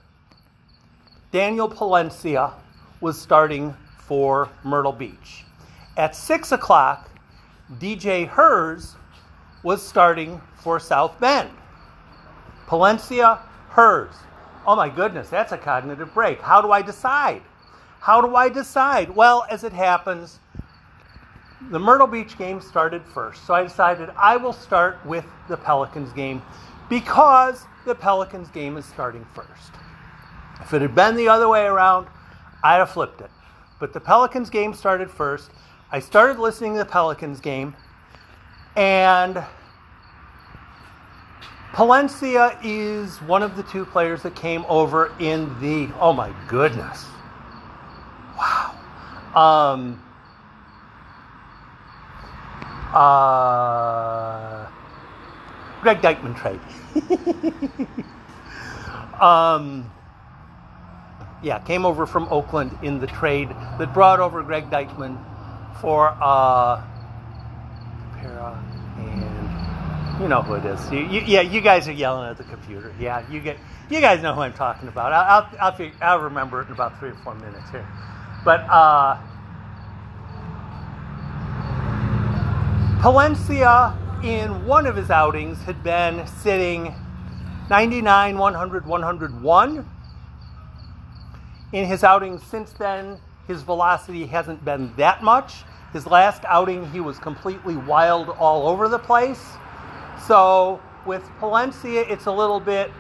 Daniel 1.32 1.68
Palencia 1.68 2.52
was 3.00 3.20
starting 3.20 3.74
for 3.98 4.48
Myrtle 4.64 4.92
Beach. 4.92 5.44
At 5.96 6.16
6 6.16 6.50
o'clock, 6.52 7.08
DJ 7.78 8.26
Herz 8.26 8.96
was 9.62 9.86
starting 9.86 10.40
for 10.56 10.80
South 10.80 11.18
Bend. 11.20 11.50
Palencia, 12.66 13.38
Herz. 13.68 14.14
Oh 14.66 14.74
my 14.74 14.88
goodness, 14.88 15.28
that's 15.28 15.52
a 15.52 15.58
cognitive 15.58 16.12
break. 16.12 16.40
How 16.40 16.60
do 16.60 16.72
I 16.72 16.82
decide? 16.82 17.42
How 18.00 18.20
do 18.20 18.34
I 18.34 18.48
decide? 18.48 19.10
Well, 19.10 19.46
as 19.50 19.62
it 19.62 19.72
happens, 19.72 20.40
the 21.68 21.78
Myrtle 21.78 22.06
Beach 22.06 22.38
game 22.38 22.60
started 22.60 23.02
first. 23.04 23.44
So 23.46 23.54
I 23.54 23.62
decided 23.62 24.10
I 24.16 24.36
will 24.36 24.52
start 24.52 25.04
with 25.04 25.24
the 25.48 25.56
Pelicans 25.56 26.12
game 26.12 26.42
because 26.88 27.66
the 27.84 27.94
Pelicans 27.94 28.48
game 28.48 28.76
is 28.76 28.84
starting 28.84 29.24
first. 29.34 29.72
If 30.60 30.72
it 30.74 30.82
had 30.82 30.94
been 30.94 31.16
the 31.16 31.28
other 31.28 31.48
way 31.48 31.64
around, 31.64 32.06
I'd 32.62 32.76
have 32.76 32.90
flipped 32.90 33.20
it. 33.20 33.30
But 33.78 33.92
the 33.92 34.00
Pelicans 34.00 34.50
game 34.50 34.74
started 34.74 35.10
first. 35.10 35.50
I 35.90 36.00
started 36.00 36.38
listening 36.38 36.74
to 36.74 36.78
the 36.80 36.84
Pelicans 36.84 37.40
game, 37.40 37.74
and 38.76 39.42
Palencia 41.72 42.58
is 42.62 43.16
one 43.22 43.42
of 43.42 43.56
the 43.56 43.62
two 43.64 43.84
players 43.84 44.22
that 44.22 44.34
came 44.34 44.64
over 44.68 45.12
in 45.18 45.48
the. 45.60 45.92
Oh 45.98 46.12
my 46.12 46.32
goodness. 46.48 47.06
Wow. 48.36 48.76
Um, 49.34 50.02
uh, 52.94 54.68
Greg 55.80 56.02
Deichmann 56.02 56.37
trade. 56.37 56.61
um, 59.20 59.90
yeah, 61.42 61.59
came 61.61 61.87
over 61.87 62.06
from 62.06 62.28
Oakland 62.30 62.76
in 62.82 63.00
the 63.00 63.06
trade 63.06 63.49
that 63.49 63.94
brought 63.94 64.20
over 64.20 64.42
Greg 64.42 64.70
Deichmann 64.70 65.18
for 65.80 66.14
uh, 66.20 66.82
Para 68.18 68.62
and 68.99 70.23
you 70.23 70.28
know 70.28 70.42
who 70.42 70.54
it 70.54 70.64
is. 70.66 70.92
You, 70.92 70.99
you, 70.99 71.20
yeah, 71.23 71.40
you 71.40 71.61
guys 71.61 71.88
are 71.88 71.92
yelling 71.92 72.28
at 72.28 72.37
the 72.37 72.44
computer. 72.44 72.94
Yeah, 73.00 73.28
you 73.30 73.40
get 73.40 73.56
you 73.88 74.00
guys 74.00 74.23
know 74.23 74.35
who 74.35 74.42
I'm 74.42 74.52
talking 74.52 74.88
about. 74.88 75.12
I'll 75.12 75.49
I'll, 75.59 75.73
I'll, 75.73 75.90
I'll 76.02 76.20
remember 76.20 76.61
it 76.61 76.66
in 76.66 76.73
about 76.73 76.99
three 76.99 77.11
or 77.11 77.16
four 77.25 77.35
minutes 77.37 77.70
here, 77.70 77.87
but 78.44 78.61
uh, 78.68 79.16
Palencia 83.00 83.97
in 84.23 84.66
one 84.66 84.87
of 84.87 84.95
his 84.95 85.11
outings 85.11 85.59
had 85.62 85.83
been 85.83 86.26
sitting 86.26 86.95
99, 87.71 88.37
100, 88.37 88.87
101 88.87 89.90
in 91.73 91.87
his 91.87 92.02
outings 92.04 92.42
since 92.42 92.73
then, 92.73 93.19
his 93.47 93.62
velocity 93.62 94.26
hasn't 94.26 94.64
been 94.64 94.92
that 94.97 95.23
much. 95.23 95.62
His 95.92 96.07
last 96.07 96.42
outing, 96.47 96.90
he 96.90 97.00
was 97.00 97.19
completely 97.19 97.76
wild 97.76 98.28
all 98.28 98.69
over 98.69 98.88
the 98.88 98.99
place. 98.99 99.52
So 100.26 100.80
with 101.07 101.23
Palencia, 101.40 102.04
it's 102.11 102.26
a 102.26 102.33
little 102.33 102.61
bit 102.61 102.90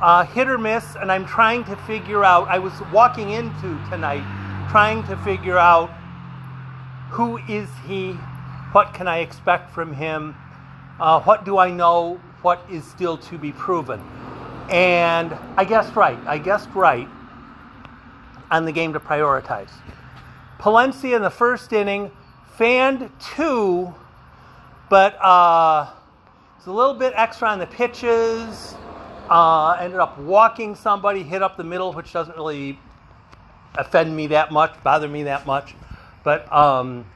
uh, 0.00 0.24
hit 0.24 0.48
or 0.48 0.58
miss, 0.58 0.94
and 0.94 1.10
I'm 1.10 1.26
trying 1.26 1.64
to 1.64 1.76
figure 1.78 2.24
out. 2.24 2.48
I 2.48 2.58
was 2.58 2.74
walking 2.92 3.30
into 3.30 3.78
tonight 3.90 4.24
trying 4.70 5.02
to 5.08 5.16
figure 5.18 5.58
out 5.58 5.90
who 7.10 7.38
is 7.48 7.68
he, 7.86 8.16
what 8.72 8.94
can 8.94 9.06
I 9.06 9.18
expect 9.18 9.70
from 9.70 9.92
him, 9.94 10.34
uh, 10.98 11.20
what 11.20 11.44
do 11.44 11.58
I 11.58 11.70
know, 11.70 12.20
what 12.42 12.64
is 12.70 12.84
still 12.84 13.16
to 13.18 13.38
be 13.38 13.52
proven. 13.52 14.00
And 14.70 15.36
I 15.56 15.64
guessed 15.64 15.94
right. 15.94 16.18
I 16.26 16.38
guessed 16.38 16.70
right 16.74 17.08
on 18.50 18.64
the 18.64 18.72
game 18.72 18.92
to 18.94 19.00
prioritize. 19.00 19.70
Palencia 20.58 21.16
in 21.16 21.22
the 21.22 21.30
first 21.30 21.72
inning 21.72 22.10
fanned 22.56 23.10
two, 23.20 23.94
but 24.88 25.16
uh, 25.22 25.90
it's 26.56 26.66
a 26.66 26.72
little 26.72 26.94
bit 26.94 27.12
extra 27.16 27.48
on 27.48 27.58
the 27.58 27.66
pitches. 27.66 28.74
Uh, 29.28 29.72
ended 29.80 29.98
up 29.98 30.18
walking 30.18 30.74
somebody, 30.74 31.22
hit 31.22 31.42
up 31.42 31.56
the 31.56 31.64
middle, 31.64 31.92
which 31.92 32.12
doesn't 32.12 32.36
really 32.36 32.78
offend 33.74 34.14
me 34.14 34.26
that 34.28 34.52
much, 34.52 34.72
bother 34.82 35.08
me 35.08 35.24
that 35.24 35.46
much. 35.46 35.74
But 36.22 36.50
um, 36.52 37.06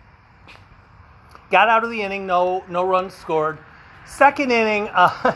got 1.50 1.68
out 1.68 1.84
of 1.84 1.90
the 1.90 2.02
inning, 2.02 2.26
no 2.26 2.64
no 2.68 2.84
runs 2.84 3.14
scored. 3.14 3.58
Second 4.04 4.50
inning, 4.50 4.88
uh, 4.94 5.34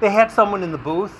they 0.00 0.10
had 0.10 0.30
someone 0.30 0.62
in 0.62 0.72
the 0.72 0.78
booth, 0.78 1.18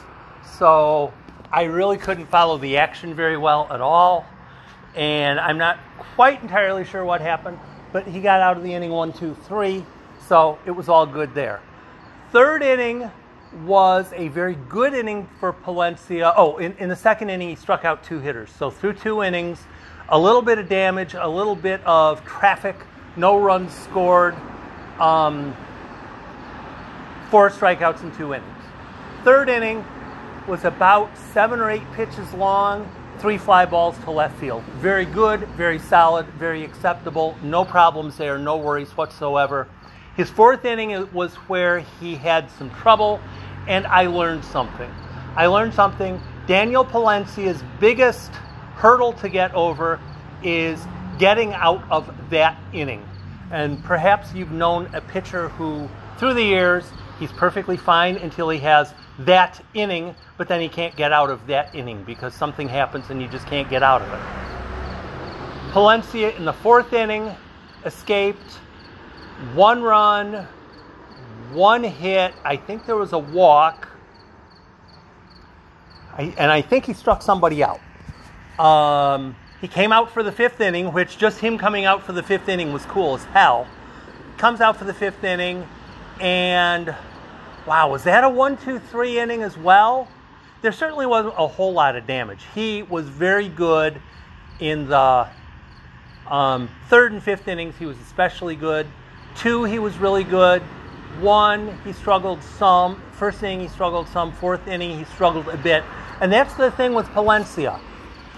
so 0.59 1.12
I 1.52 1.64
really 1.64 1.99
couldn't 1.99 2.26
follow 2.26 2.59
the 2.59 2.76
action 2.76 3.14
very 3.14 3.37
well 3.37 3.66
at 3.71 3.80
all. 3.80 4.26
And 4.95 5.38
I'm 5.38 5.59
not 5.59 5.78
quite 6.16 6.42
entirely 6.42 6.85
sure 6.85 7.04
what 7.04 7.21
happened, 7.21 7.59
but 7.92 8.07
he 8.07 8.21
got 8.21 8.40
out 8.40 8.57
of 8.57 8.62
the 8.62 8.73
inning 8.75 8.90
one, 8.90 9.12
two, 9.12 9.37
three, 9.47 9.85
so 10.26 10.59
it 10.66 10.73
was 10.73 10.88
all 10.88 11.07
good 11.07 11.35
there. 11.35 11.61
Third 12.33 12.62
inning 12.62 13.11
was 13.64 14.12
a 14.14 14.28
very 14.28 14.54
good 14.69 14.95
inning 14.95 15.28
for 15.38 15.52
Palencia. 15.52 16.33
Oh, 16.37 16.59
in, 16.59 16.76
in 16.78 16.88
the 16.88 16.97
second 16.97 17.30
inning, 17.30 17.49
he 17.49 17.54
struck 17.57 17.85
out 17.85 18.04
two 18.04 18.21
hitters. 18.21 18.50
So 18.50 18.71
through 18.71 18.95
two 18.95 19.23
innings, 19.23 19.59
a 20.09 20.19
little 20.19 20.42
bit 20.42 20.59
of 20.59 20.69
damage, 20.69 21.14
a 21.14 21.28
little 21.28 21.57
bit 21.57 21.80
of 21.85 22.25
traffic, 22.25 22.76
no 23.17 23.38
runs 23.38 23.73
scored, 23.73 24.37
um, 24.99 25.57
four 27.31 27.50
strikeouts 27.50 28.02
in 28.02 28.14
two 28.17 28.35
innings. 28.35 28.64
Third 29.25 29.49
inning 29.49 29.85
was 30.49 30.64
about 30.64 31.17
seven 31.17 31.61
or 31.61 31.71
eight 31.71 31.90
pitches 31.93 32.33
long, 32.35 32.90
three 33.19 33.38
fly 33.38 33.67
balls 33.67 33.97
to 34.05 34.11
left 34.11 34.38
field. 34.38 34.62
Very 34.79 35.05
good, 35.05 35.40
very 35.50 35.79
solid, 35.79 36.26
very 36.38 36.64
acceptable. 36.64 37.37
No 37.43 37.64
problems 37.64 38.17
there, 38.17 38.38
no 38.38 38.57
worries 38.57 38.97
whatsoever. 38.97 39.69
His 40.17 40.31
fourth 40.31 40.64
inning 40.64 41.11
was 41.12 41.35
where 41.47 41.81
he 42.00 42.14
had 42.14 42.50
some 42.52 42.71
trouble, 42.71 43.21
and 43.69 43.87
I 43.87 44.07
learned 44.07 44.45
something. 44.45 44.90
I 45.37 45.47
learned 45.47 45.75
something. 45.75 46.21
Daniel 46.47 46.85
Palencia's 46.85 47.62
biggest 47.79 48.33
hurdle 48.75 49.12
to 49.14 49.29
get 49.29 49.55
over 49.55 50.00
is 50.43 50.83
getting 51.21 51.53
out 51.53 51.85
of 51.91 52.12
that 52.31 52.59
inning. 52.73 53.07
And 53.53 53.83
perhaps 53.85 54.35
you've 54.35 54.50
known 54.50 54.93
a 54.95 55.00
pitcher 55.00 55.50
who, 55.50 55.89
through 56.19 56.35
the 56.35 56.43
years, 56.43 56.91
he's 57.21 57.31
perfectly 57.33 57.77
fine 57.77 58.17
until 58.17 58.49
he 58.49 58.59
has 58.61 58.95
that 59.21 59.62
inning, 59.75 60.15
but 60.39 60.49
then 60.49 60.61
he 60.61 60.69
can't 60.69 60.97
get 60.97 61.12
out 61.12 61.31
of 61.31 61.47
that 61.47 61.75
inning 61.75 62.03
because 62.05 62.35
something 62.35 62.69
happens 62.69 63.11
and 63.11 63.21
you 63.21 63.29
just 63.29 63.47
can't 63.47 63.69
get 63.69 63.83
out 63.83 64.03
of 64.03 64.09
it. 64.09 65.73
Palencia 65.73 66.37
in 66.37 66.45
the 66.45 66.53
fourth 66.53 66.93
inning 66.93 67.31
escaped 67.85 68.59
one 69.55 69.83
run, 69.83 70.47
one 71.53 71.83
hit. 71.83 72.35
I 72.45 72.57
think 72.57 72.87
there 72.87 72.97
was 72.97 73.12
a 73.12 73.19
walk. 73.19 73.89
I, 76.17 76.35
and 76.39 76.50
I 76.50 76.62
think 76.62 76.87
he 76.87 76.93
struck 76.93 77.23
somebody 77.23 77.62
out. 77.65 77.81
Um, 78.59 79.35
he 79.61 79.68
came 79.68 79.92
out 79.92 80.11
for 80.11 80.23
the 80.23 80.33
fifth 80.33 80.61
inning, 80.61 80.92
which 80.92 81.18
just 81.18 81.40
him 81.40 81.59
coming 81.59 81.85
out 81.85 82.03
for 82.03 82.12
the 82.12 82.23
fifth 82.23 82.49
inning 82.49 82.73
was 82.73 82.85
cool 82.87 83.14
as 83.14 83.25
hell. 83.25 83.66
Comes 84.38 84.61
out 84.61 84.77
for 84.77 84.85
the 84.85 84.94
fifth 84.94 85.23
inning, 85.23 85.66
and 86.18 86.94
wow, 87.66 87.90
was 87.90 88.05
that 88.05 88.25
a 88.25 88.29
one, 88.29 88.57
two, 88.57 88.79
three 88.79 89.18
inning 89.18 89.42
as 89.42 89.59
well? 89.59 90.09
There 90.62 90.73
certainly 90.73 91.07
wasn't 91.07 91.35
a 91.37 91.46
whole 91.46 91.73
lot 91.73 91.96
of 91.96 92.07
damage. 92.07 92.44
He 92.55 92.83
was 92.83 93.09
very 93.09 93.49
good 93.49 94.01
in 94.61 94.88
the 94.88 95.29
um, 96.27 96.70
third 96.88 97.12
and 97.12 97.23
fifth 97.23 97.49
innings. 97.49 97.77
He 97.79 97.87
was 97.87 97.99
especially 98.01 98.57
good. 98.57 98.87
Two, 99.37 99.64
he 99.64 99.79
was 99.79 99.99
really 99.99 100.25
good. 100.25 100.62
One, 101.20 101.79
he 101.85 101.92
struggled 101.92 102.42
some. 102.42 103.03
First 103.12 103.42
inning, 103.42 103.61
he 103.61 103.68
struggled 103.68 104.09
some. 104.09 104.33
Fourth 104.33 104.66
inning, 104.68 104.96
he 104.99 105.05
struggled 105.05 105.49
a 105.49 105.57
bit. 105.57 105.85
And 106.20 106.33
that's 106.33 106.55
the 106.55 106.70
thing 106.70 106.94
with 106.94 107.07
Palencia. 107.09 107.81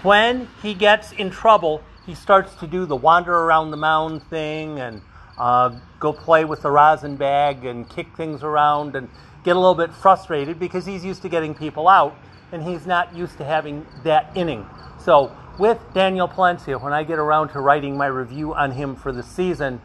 When 0.03 0.49
he 0.61 0.73
gets 0.73 1.13
in 1.13 1.29
trouble, 1.29 1.81
he 2.05 2.13
starts 2.13 2.53
to 2.55 2.67
do 2.67 2.85
the 2.85 2.95
wander 2.95 3.33
around 3.33 3.71
the 3.71 3.77
mound 3.77 4.21
thing 4.23 4.79
and 4.79 5.01
uh, 5.37 5.79
go 5.99 6.11
play 6.11 6.43
with 6.43 6.61
the 6.61 6.69
rosin 6.69 7.15
bag 7.15 7.65
and 7.65 7.89
kick 7.89 8.15
things 8.17 8.43
around 8.43 8.97
and 8.97 9.07
get 9.45 9.55
a 9.55 9.59
little 9.59 9.75
bit 9.75 9.93
frustrated 9.93 10.59
because 10.59 10.85
he's 10.85 11.05
used 11.05 11.21
to 11.21 11.29
getting 11.29 11.55
people 11.55 11.87
out 11.87 12.15
and 12.51 12.61
he's 12.61 12.85
not 12.85 13.15
used 13.15 13.37
to 13.37 13.45
having 13.45 13.85
that 14.03 14.29
inning. 14.35 14.65
So, 14.99 15.35
with 15.57 15.79
Daniel 15.93 16.27
Palencia, 16.27 16.81
when 16.81 16.93
I 16.93 17.03
get 17.03 17.17
around 17.17 17.49
to 17.49 17.59
writing 17.61 17.95
my 17.95 18.07
review 18.07 18.53
on 18.53 18.71
him 18.71 18.95
for 18.95 19.11
the 19.11 19.23
season, 19.23 19.81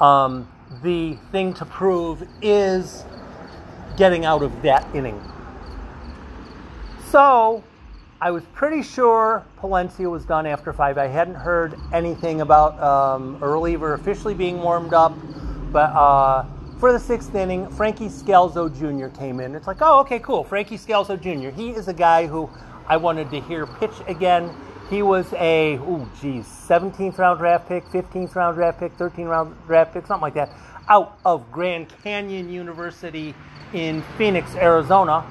um, 0.00 0.48
the 0.82 1.16
thing 1.32 1.54
to 1.54 1.64
prove 1.64 2.26
is 2.42 3.04
getting 3.96 4.24
out 4.24 4.42
of 4.42 4.62
that 4.62 4.86
inning. 4.94 5.20
So 7.10 7.62
I 8.20 8.30
was 8.30 8.44
pretty 8.54 8.82
sure 8.82 9.44
Palencia 9.58 10.10
was 10.10 10.24
done 10.24 10.46
after 10.46 10.72
five. 10.72 10.98
I 10.98 11.08
hadn't 11.08 11.34
heard 11.34 11.78
anything 11.92 12.40
about 12.40 12.80
um, 12.80 13.38
a 13.42 13.48
reliever 13.48 13.94
officially 13.94 14.34
being 14.34 14.62
warmed 14.62 14.94
up, 14.94 15.12
but 15.72 15.90
uh, 15.90 16.44
for 16.78 16.92
the 16.92 16.98
sixth 16.98 17.34
inning, 17.34 17.68
Frankie 17.70 18.08
Scalzo 18.08 18.68
Jr. 18.68 19.14
came 19.18 19.40
in. 19.40 19.54
It's 19.54 19.66
like, 19.66 19.78
oh, 19.80 20.00
okay, 20.00 20.20
cool. 20.20 20.44
Frankie 20.44 20.78
Scalzo 20.78 21.20
Jr. 21.20 21.54
He 21.54 21.70
is 21.70 21.88
a 21.88 21.92
guy 21.92 22.26
who 22.26 22.48
I 22.86 22.96
wanted 22.96 23.30
to 23.30 23.40
hear 23.40 23.66
pitch 23.66 23.94
again. 24.06 24.54
He 24.88 25.02
was 25.02 25.32
a, 25.34 25.78
oh, 25.78 26.08
geez, 26.20 26.46
17th 26.46 27.18
round 27.18 27.40
draft 27.40 27.68
pick, 27.68 27.84
15th 27.86 28.34
round 28.36 28.56
draft 28.56 28.78
pick, 28.78 28.96
13th 28.96 29.28
round 29.28 29.56
draft 29.66 29.92
pick, 29.92 30.06
something 30.06 30.22
like 30.22 30.34
that, 30.34 30.50
out 30.88 31.18
of 31.24 31.50
Grand 31.50 31.88
Canyon 32.02 32.50
University 32.50 33.34
in 33.72 34.02
Phoenix, 34.16 34.54
Arizona. 34.54 35.24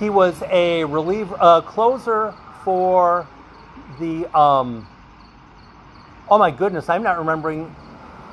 He 0.00 0.08
was 0.08 0.42
a 0.50 0.84
reliever, 0.84 1.36
uh, 1.38 1.60
closer 1.60 2.34
for 2.64 3.28
the, 3.98 4.26
um, 4.36 4.88
oh 6.30 6.38
my 6.38 6.50
goodness, 6.50 6.88
I'm 6.88 7.02
not 7.02 7.18
remembering 7.18 7.76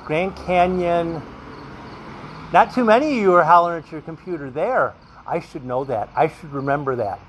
Grand 0.06 0.34
Canyon. 0.34 1.20
Not 2.54 2.74
too 2.74 2.84
many 2.84 3.10
of 3.10 3.16
you 3.18 3.34
are 3.34 3.44
hollering 3.44 3.84
at 3.84 3.92
your 3.92 4.00
computer 4.00 4.50
there. 4.50 4.94
I 5.26 5.40
should 5.40 5.66
know 5.66 5.84
that. 5.84 6.08
I 6.16 6.28
should 6.28 6.54
remember 6.54 6.96
that. 6.96 7.20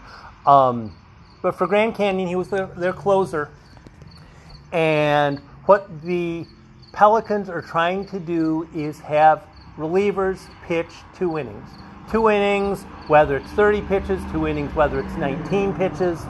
Um, 0.45 0.95
but 1.41 1.55
for 1.55 1.67
Grand 1.67 1.95
Canyon, 1.95 2.25
he 2.25 2.37
was 2.37 2.47
their, 2.47 2.67
their 2.67 2.93
closer. 2.93 3.49
And 4.71 5.39
what 5.65 6.01
the 6.01 6.47
Pelicans 6.93 7.49
are 7.49 7.61
trying 7.61 8.07
to 8.07 8.19
do 8.21 8.69
is 8.73 8.99
have 8.99 9.45
relievers 9.77 10.39
pitch 10.65 10.87
two 11.13 11.37
innings. 11.37 11.69
Two 12.11 12.29
innings, 12.29 12.83
whether 13.07 13.37
it's 13.37 13.49
30 13.51 13.81
pitches, 13.83 14.21
two 14.31 14.47
innings, 14.47 14.73
whether 14.73 14.99
it's 14.99 15.13
19 15.15 15.73
pitches. 15.75 16.25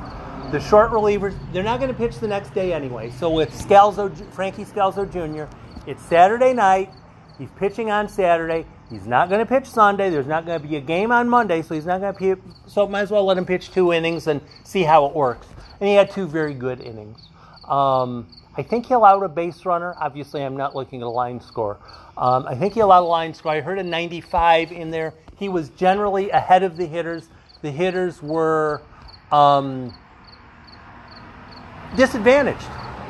The 0.51 0.59
short 0.59 0.91
relievers, 0.91 1.37
they're 1.53 1.63
not 1.63 1.79
going 1.79 1.91
to 1.91 1.97
pitch 1.97 2.19
the 2.19 2.27
next 2.27 2.53
day 2.53 2.73
anyway. 2.73 3.11
So 3.11 3.29
with 3.29 3.51
Scalzo, 3.51 4.13
Frankie 4.33 4.65
Scalzo 4.65 5.09
Jr., 5.09 5.53
it's 5.87 6.03
Saturday 6.05 6.53
night. 6.53 6.91
He's 7.37 7.51
pitching 7.51 7.89
on 7.91 8.09
Saturday. 8.09 8.65
He's 8.89 9.05
not 9.05 9.29
going 9.29 9.39
to 9.39 9.45
pitch 9.45 9.67
Sunday. 9.67 10.09
There's 10.09 10.27
not 10.27 10.45
going 10.45 10.61
to 10.61 10.67
be 10.67 10.75
a 10.75 10.81
game 10.81 11.11
on 11.11 11.29
Monday, 11.29 11.61
so 11.61 11.75
he's 11.75 11.85
not 11.85 12.01
going 12.01 12.13
to 12.13 12.19
pitch. 12.19 12.39
So 12.67 12.87
might 12.87 13.01
as 13.01 13.11
well 13.11 13.23
let 13.25 13.37
him 13.37 13.45
pitch 13.45 13.71
two 13.71 13.93
innings 13.93 14.27
and 14.27 14.41
see 14.63 14.83
how 14.83 15.05
it 15.05 15.15
works. 15.15 15.47
And 15.79 15.87
he 15.87 15.95
had 15.95 16.11
two 16.11 16.27
very 16.27 16.53
good 16.53 16.81
innings. 16.81 17.29
Um, 17.67 18.27
I 18.57 18.63
think 18.63 18.87
he 18.87 18.93
allowed 18.93 19.23
a 19.23 19.29
base 19.29 19.65
runner. 19.65 19.95
Obviously, 19.99 20.43
I'm 20.43 20.57
not 20.57 20.75
looking 20.75 21.01
at 21.01 21.05
a 21.05 21.09
line 21.09 21.39
score. 21.39 21.77
Um, 22.17 22.45
I 22.47 22.55
think 22.55 22.73
he 22.73 22.81
allowed 22.81 23.03
a 23.03 23.05
line 23.05 23.33
score. 23.33 23.53
I 23.53 23.61
heard 23.61 23.79
a 23.79 23.83
95 23.83 24.71
in 24.73 24.91
there. 24.91 25.13
He 25.39 25.49
was 25.49 25.69
generally 25.69 26.29
ahead 26.29 26.63
of 26.63 26.75
the 26.75 26.85
hitters. 26.85 27.29
The 27.61 27.71
hitters 27.71 28.21
were 28.21 28.81
um, 29.31 29.93
disadvantaged. 31.95 32.67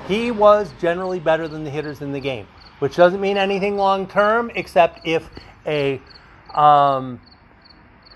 He 0.08 0.32
was 0.32 0.72
generally 0.80 1.20
better 1.20 1.48
than 1.48 1.64
the 1.64 1.70
hitters 1.70 2.02
in 2.02 2.12
the 2.12 2.20
game, 2.20 2.48
which 2.80 2.96
doesn't 2.96 3.20
mean 3.20 3.38
anything 3.38 3.78
long 3.78 4.08
term, 4.08 4.52
except 4.56 5.06
if 5.06 5.28
a 5.66 6.02
um, 6.54 7.20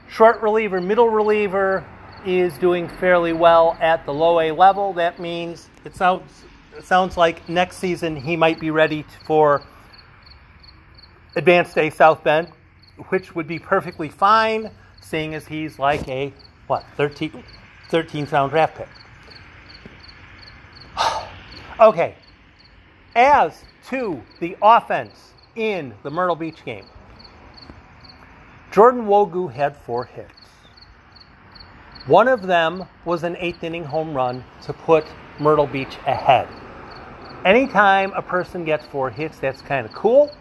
short 0.10 0.41
reliever, 0.41 0.80
middle 0.80 1.10
reliever 1.10 1.86
is 2.26 2.58
doing 2.60 2.88
fairly 2.88 3.34
well 3.34 3.78
at 3.82 4.06
the 4.06 4.13
low 4.13 4.39
A 4.39 4.52
level. 4.52 4.93
That 4.93 5.19
means 5.19 5.69
it 5.86 5.95
sounds 5.95 6.43
it 6.78 6.86
sounds 6.86 7.17
like 7.17 7.47
next 7.49 7.78
season 7.78 8.15
he 8.15 8.36
might 8.36 8.60
be 8.60 8.71
ready 8.71 9.06
for 9.26 9.63
Advanced 11.36 11.78
A 11.78 11.89
South 11.89 12.23
Bend. 12.23 12.47
Which 13.10 13.36
would 13.36 13.47
be 13.47 13.60
perfectly 13.60 14.10
fine, 14.10 14.71
seeing 15.01 15.34
as 15.34 15.47
he's 15.47 15.79
like 15.79 16.08
a 16.08 16.34
what 16.67 16.86
13, 16.95 17.43
13th 17.89 18.32
round 18.32 18.51
draft 18.51 18.77
pick. 18.77 18.88
okay, 21.79 22.15
as 23.15 23.63
to 23.89 24.21
the 24.39 24.56
offense 24.62 25.34
in 25.56 25.93
the 26.03 26.10
Myrtle 26.10 26.36
Beach 26.36 26.63
game, 26.65 26.86
Jordan 28.71 29.06
Nwogu 29.06 29.51
had 29.51 29.77
four 29.77 30.06
hits. 30.06 30.34
One 32.08 32.27
of 32.27 32.41
them 32.41 32.86
was 33.06 33.23
an 33.23 33.38
eighth 33.38 33.63
inning 33.63 33.86
home 33.86 34.13
run 34.13 34.43
to 34.63 34.73
put 34.73 35.06
Myrtle 35.39 35.67
Beach 35.67 35.95
ahead. 36.06 36.47
Anytime 37.45 38.12
a 38.13 38.21
person 38.21 38.65
gets 38.65 38.86
four 38.86 39.10
hits, 39.10 39.38
that's 39.39 39.62
kind 39.62 39.86
of 39.86 39.93
cool. 39.93 40.36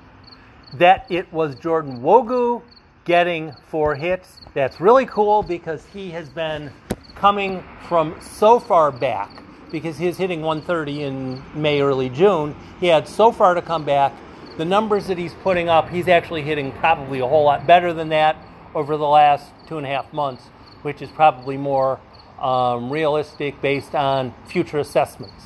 That 0.74 1.06
it 1.10 1.32
was 1.32 1.54
Jordan 1.56 2.00
Nwogu 2.00 2.62
getting 3.04 3.52
four 3.68 3.94
hits, 3.94 4.38
that's 4.54 4.80
really 4.80 5.06
cool 5.06 5.42
because 5.42 5.84
he 5.86 6.10
has 6.10 6.28
been 6.28 6.70
coming 7.14 7.62
from 7.88 8.16
so 8.20 8.58
far 8.58 8.90
back 8.90 9.42
because 9.70 9.98
he 9.98 10.06
was 10.06 10.16
hitting 10.16 10.42
130 10.42 11.02
in 11.02 11.42
May, 11.54 11.80
early 11.80 12.08
June. 12.08 12.54
He 12.80 12.86
had 12.86 13.08
so 13.08 13.32
far 13.32 13.54
to 13.54 13.62
come 13.62 13.84
back. 13.84 14.12
The 14.58 14.64
numbers 14.64 15.06
that 15.06 15.16
he's 15.16 15.34
putting 15.42 15.68
up, 15.68 15.88
he's 15.88 16.08
actually 16.08 16.42
hitting 16.42 16.72
probably 16.72 17.20
a 17.20 17.26
whole 17.26 17.44
lot 17.44 17.66
better 17.66 17.92
than 17.92 18.10
that 18.10 18.36
over 18.74 18.96
the 18.96 19.06
last 19.06 19.50
two 19.66 19.78
and 19.78 19.86
a 19.86 19.90
half 19.90 20.12
months 20.12 20.44
which 20.82 21.00
is 21.00 21.08
probably 21.10 21.56
more 21.56 21.98
um, 22.38 22.90
realistic 22.90 23.60
based 23.62 23.94
on 23.94 24.34
future 24.46 24.78
assessments. 24.78 25.44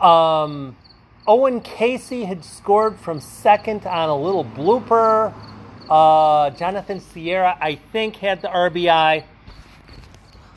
Um, 0.00 0.76
Owen 1.28 1.60
Caissie 1.60 2.24
had 2.24 2.42
scored 2.42 2.98
from 2.98 3.20
second 3.20 3.84
on 3.84 4.08
a 4.08 4.16
little 4.16 4.46
blooper. 4.46 5.34
Uh, 5.86 6.48
Jonathan 6.48 7.00
Sierra, 7.00 7.54
I 7.60 7.74
think, 7.74 8.16
had 8.16 8.40
the 8.40 8.48
RBI. 8.48 9.22
A 9.22 9.24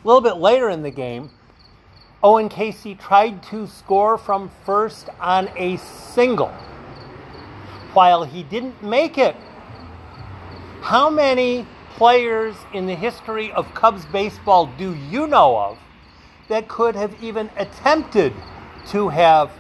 little 0.06 0.22
bit 0.22 0.38
later 0.38 0.70
in 0.70 0.82
the 0.82 0.90
game, 0.90 1.30
Owen 2.24 2.48
Caissie 2.48 2.98
tried 2.98 3.44
to 3.44 3.68
score 3.68 4.18
from 4.18 4.50
first 4.66 5.10
on 5.20 5.50
a 5.58 5.76
single. 5.76 6.54
While 7.92 8.24
he 8.24 8.42
didn't 8.42 8.82
make 8.82 9.18
it, 9.18 9.36
how 10.80 11.10
many 11.10 11.68
players 11.96 12.56
in 12.74 12.86
the 12.86 12.96
history 12.96 13.52
of 13.52 13.74
Cubs 13.74 14.06
baseball 14.06 14.68
do 14.78 14.96
you 14.96 15.28
know 15.28 15.58
of 15.58 15.78
that 16.48 16.70
could 16.70 16.96
have 16.96 17.22
even 17.22 17.50
attempted 17.58 18.34
to 18.88 19.10
have 19.10 19.52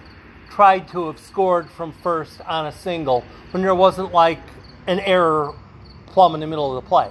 tried 0.51 0.87
to 0.89 1.07
have 1.07 1.19
scored 1.19 1.69
from 1.71 1.91
first 1.91 2.41
on 2.41 2.65
a 2.65 2.71
single 2.71 3.23
when 3.51 3.63
there 3.63 3.73
wasn't 3.73 4.11
like 4.11 4.39
an 4.87 4.99
error 4.99 5.53
plumb 6.07 6.33
in 6.33 6.41
the 6.41 6.47
middle 6.47 6.75
of 6.75 6.83
the 6.83 6.87
play? 6.87 7.09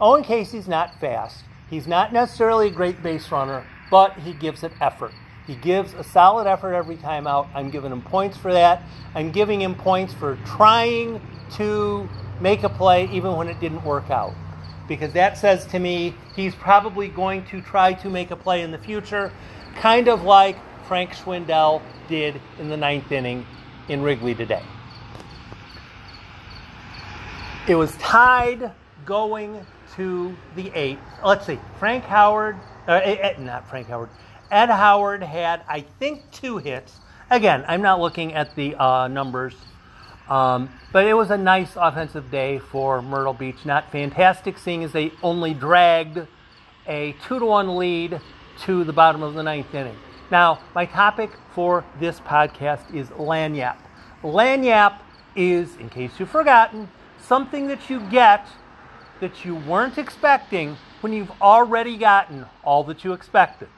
Owen 0.00 0.24
Caissie's 0.24 0.66
not 0.66 0.98
fast. 0.98 1.44
He's 1.68 1.86
not 1.86 2.12
necessarily 2.12 2.68
a 2.68 2.70
great 2.70 3.02
base 3.02 3.30
runner, 3.30 3.66
but 3.90 4.14
he 4.18 4.32
gives 4.32 4.62
it 4.64 4.72
effort. 4.80 5.12
He 5.46 5.54
gives 5.54 5.92
a 5.94 6.02
solid 6.02 6.46
effort 6.46 6.74
every 6.74 6.96
time 6.96 7.26
out. 7.26 7.48
I'm 7.54 7.70
giving 7.70 7.92
him 7.92 8.02
points 8.02 8.36
for 8.36 8.52
that. 8.52 8.82
I'm 9.14 9.30
giving 9.30 9.60
him 9.60 9.74
points 9.74 10.14
for 10.14 10.36
trying 10.46 11.20
to 11.56 12.08
make 12.40 12.62
a 12.62 12.68
play 12.68 13.08
even 13.10 13.36
when 13.36 13.48
it 13.48 13.60
didn't 13.60 13.84
work 13.84 14.10
out. 14.10 14.34
Because 14.88 15.12
that 15.12 15.36
says 15.36 15.66
to 15.66 15.78
me 15.78 16.14
he's 16.34 16.54
probably 16.54 17.08
going 17.08 17.44
to 17.46 17.60
try 17.60 17.92
to 17.94 18.08
make 18.08 18.30
a 18.30 18.36
play 18.36 18.62
in 18.62 18.70
the 18.70 18.78
future, 18.78 19.30
kind 19.76 20.08
of 20.08 20.22
like 20.22 20.56
Frank 20.90 21.12
Schwindel 21.12 21.80
did 22.08 22.40
in 22.58 22.68
the 22.68 22.76
ninth 22.76 23.12
inning 23.12 23.46
in 23.88 24.02
Wrigley 24.02 24.34
today. 24.34 24.64
It 27.68 27.76
was 27.76 27.96
tied 27.98 28.72
going 29.06 29.64
to 29.94 30.34
the 30.56 30.72
eighth. 30.74 30.98
Let's 31.24 31.46
see, 31.46 31.60
Frank 31.78 32.02
Howard, 32.06 32.56
uh, 32.88 32.94
Ed, 33.04 33.38
not 33.38 33.70
Frank 33.70 33.86
Howard, 33.86 34.08
Ed 34.50 34.68
Howard 34.68 35.22
had, 35.22 35.62
I 35.68 35.82
think, 36.00 36.28
two 36.32 36.58
hits. 36.58 36.98
Again, 37.30 37.64
I'm 37.68 37.82
not 37.82 38.00
looking 38.00 38.34
at 38.34 38.56
the 38.56 38.74
uh, 38.74 39.06
numbers 39.06 39.54
um, 40.28 40.70
but 40.92 41.06
it 41.06 41.14
was 41.14 41.30
a 41.30 41.38
nice 41.38 41.70
offensive 41.76 42.32
day 42.32 42.58
for 42.58 43.00
Myrtle 43.00 43.32
Beach. 43.32 43.64
Not 43.64 43.92
fantastic, 43.92 44.58
seeing 44.58 44.82
as 44.82 44.90
they 44.90 45.12
only 45.22 45.54
dragged 45.54 46.26
a 46.88 47.14
two 47.28 47.38
to 47.38 47.46
one 47.46 47.76
lead 47.76 48.20
to 48.62 48.82
the 48.82 48.92
bottom 48.92 49.22
of 49.22 49.34
the 49.34 49.42
ninth 49.44 49.72
inning. 49.72 49.96
Now, 50.30 50.60
my 50.76 50.86
topic 50.86 51.30
for 51.54 51.84
this 51.98 52.20
podcast 52.20 52.94
is 52.94 53.08
lagniappe. 53.08 53.76
Lagniappe 54.22 54.98
is, 55.34 55.74
in 55.76 55.88
case 55.88 56.12
you've 56.18 56.30
forgotten, 56.30 56.88
something 57.20 57.66
that 57.66 57.90
you 57.90 58.00
get 58.10 58.46
that 59.20 59.44
you 59.44 59.54
weren't 59.54 59.98
expecting 59.98 60.76
when 61.00 61.12
you've 61.12 61.32
already 61.42 61.96
gotten 61.96 62.46
all 62.62 62.84
that 62.84 63.04
you 63.04 63.12
expected. 63.12 63.68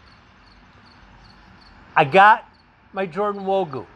I 1.97 2.05
got 2.05 2.49
my 2.93 3.07
Jordan 3.07 3.43
Nwogu. 3.43 3.87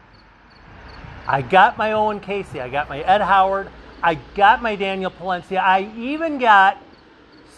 I 1.27 1.41
got 1.41 1.77
my 1.77 1.91
Owen 1.91 2.19
Caissie. 2.19 2.61
I 2.61 2.69
got 2.69 2.89
my 2.89 2.99
Ed 3.01 3.21
Howard. 3.21 3.69
I 4.01 4.15
got 4.35 4.61
my 4.61 4.75
Daniel 4.75 5.11
Palencia. 5.11 5.59
I 5.59 5.91
even 5.97 6.37
got 6.37 6.81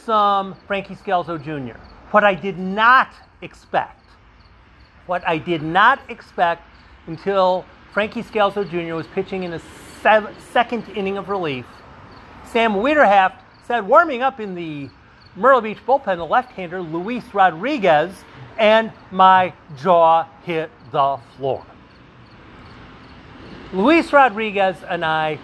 some 0.06 0.56
Frankie 0.68 0.96
Scalzo 0.96 1.42
Jr. 1.42 1.78
What 2.12 2.24
I 2.24 2.34
did 2.34 2.58
not 2.58 3.10
expect, 3.42 3.99
what 5.10 5.28
I 5.28 5.40
did 5.40 5.64
not 5.64 6.00
expect 6.08 6.62
until 7.08 7.66
Frankie 7.92 8.22
Scalzo 8.22 8.64
Jr. 8.64 8.94
was 8.94 9.08
pitching 9.08 9.44
in 9.44 9.52
the 9.52 9.62
second 10.54 10.88
inning 10.96 11.18
of 11.18 11.28
relief, 11.28 11.66
Sam 12.46 12.76
Wiederhaft 12.76 13.40
said, 13.68 13.88
warming 13.88 14.22
up 14.22 14.40
in 14.40 14.56
the 14.56 14.90
Myrtle 15.36 15.62
Beach 15.62 15.80
bullpen, 15.86 16.18
the 16.18 16.26
left-hander 16.26 16.82
Luis 16.82 17.24
Rodriguez, 17.34 18.12
and 18.58 18.92
my 19.12 19.54
jaw 19.78 20.28
hit 20.44 20.72
the 20.92 21.18
floor. 21.36 21.66
Luis 23.74 24.14
Rodriguez 24.14 24.78
and 24.88 25.04
I, 25.04 25.40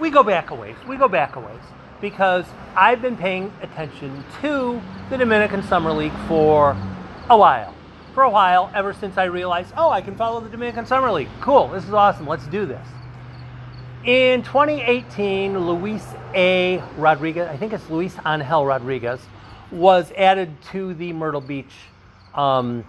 we 0.00 0.10
go 0.10 0.22
back 0.22 0.50
a 0.50 0.54
ways. 0.54 0.76
We 0.86 0.96
go 0.96 1.08
back 1.08 1.36
a 1.36 1.40
ways 1.40 1.60
because 2.00 2.44
I've 2.76 3.02
been 3.02 3.16
paying 3.16 3.52
attention 3.62 4.24
to 4.42 4.80
the 5.10 5.16
Dominican 5.16 5.62
Summer 5.64 5.92
League 5.92 6.16
for 6.28 6.76
a 7.28 7.36
while. 7.36 7.74
For 8.18 8.24
a 8.24 8.30
while, 8.30 8.68
ever 8.74 8.92
since 8.94 9.16
I 9.16 9.26
realized, 9.26 9.72
oh, 9.76 9.90
I 9.90 10.00
can 10.00 10.16
follow 10.16 10.40
the 10.40 10.48
Dominican 10.48 10.84
Summer 10.86 11.12
League. 11.12 11.28
Cool, 11.40 11.68
this 11.68 11.84
is 11.84 11.92
awesome. 11.92 12.26
Let's 12.26 12.48
do 12.48 12.66
this. 12.66 12.84
In 14.04 14.42
2018, 14.42 15.56
Luis 15.56 16.04
A. 16.34 16.82
Rodriguez, 16.96 17.46
I 17.46 17.56
think 17.56 17.72
it's 17.72 17.88
Luis 17.88 18.16
Angel 18.26 18.66
Rodriguez, 18.66 19.20
was 19.70 20.10
added 20.16 20.60
to 20.72 20.94
the 20.94 21.12
Myrtle 21.12 21.40
Beach. 21.40 21.72
Um, 22.34 22.84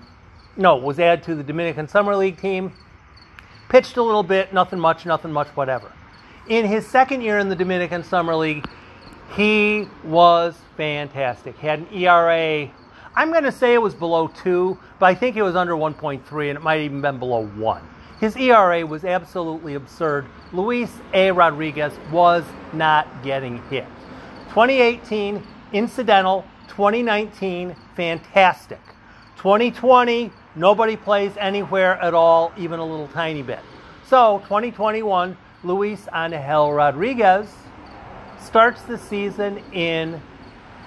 no, 0.58 0.78
was 0.78 0.98
added 0.98 1.24
to 1.26 1.36
the 1.36 1.44
Dominican 1.44 1.88
Summer 1.88 2.16
League 2.16 2.42
team 2.42 2.74
Pitched 3.70 3.98
a 3.98 4.02
little 4.02 4.24
bit, 4.24 4.52
nothing 4.52 4.80
much, 4.80 5.06
nothing 5.06 5.32
much, 5.32 5.50
whatever. 5.50 5.92
In 6.48 6.66
his 6.66 6.88
second 6.88 7.22
year 7.22 7.38
in 7.38 7.50
the 7.50 7.56
Dominican 7.56 8.04
Summer 8.04 8.36
League, 8.36 8.68
he 9.36 9.88
was 10.04 10.56
fantastic. 10.76 11.56
Had 11.58 11.82
an 11.82 11.88
ERA, 11.94 12.72
I'm 13.16 13.32
going 13.32 13.44
to 13.44 13.52
say 13.52 13.74
it 13.74 13.82
was 13.82 13.96
below 13.96 14.28
two, 14.28 14.78
but 15.00 15.08
I 15.08 15.16
think 15.16 15.36
it 15.36 15.44
was 15.44 15.56
under 15.56 15.74
1.3, 15.74 16.50
and 16.50 16.58
it 16.58 16.62
might 16.62 16.82
even 16.82 17.02
been 17.02 17.20
below 17.20 17.46
one. 17.46 17.82
His 18.20 18.36
ERA 18.36 18.86
was 18.86 19.06
absolutely 19.06 19.76
absurd. 19.76 20.26
Luis 20.52 20.92
A. 21.14 21.32
Rodriguez 21.32 21.94
was 22.12 22.44
not 22.74 23.24
getting 23.24 23.62
hit. 23.70 23.86
2018, 24.50 25.46
incidental. 25.74 26.46
2019, 26.68 27.76
fantastic. 27.96 28.80
2020, 29.38 30.32
Nobody 30.56 30.98
plays 30.98 31.32
anywhere 31.38 31.94
at 32.02 32.14
all, 32.14 32.52
even 32.58 32.80
a 32.80 32.86
little 32.86 33.08
tiny 33.08 33.44
bit. 33.44 33.60
So, 34.08 34.40
2021, 34.46 35.38
Luis 35.64 36.08
Angel 36.14 36.74
Rodriguez 36.74 37.48
starts 38.42 38.82
the 38.82 38.98
season 38.98 39.60
in 39.72 40.20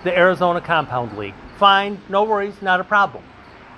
the 0.03 0.17
Arizona 0.19 0.61
Compound 0.61 1.17
League. 1.17 1.35
Fine, 1.63 2.01
no 2.09 2.25
worries, 2.25 2.61
not 2.61 2.81
a 2.81 2.85
problem. 2.85 3.23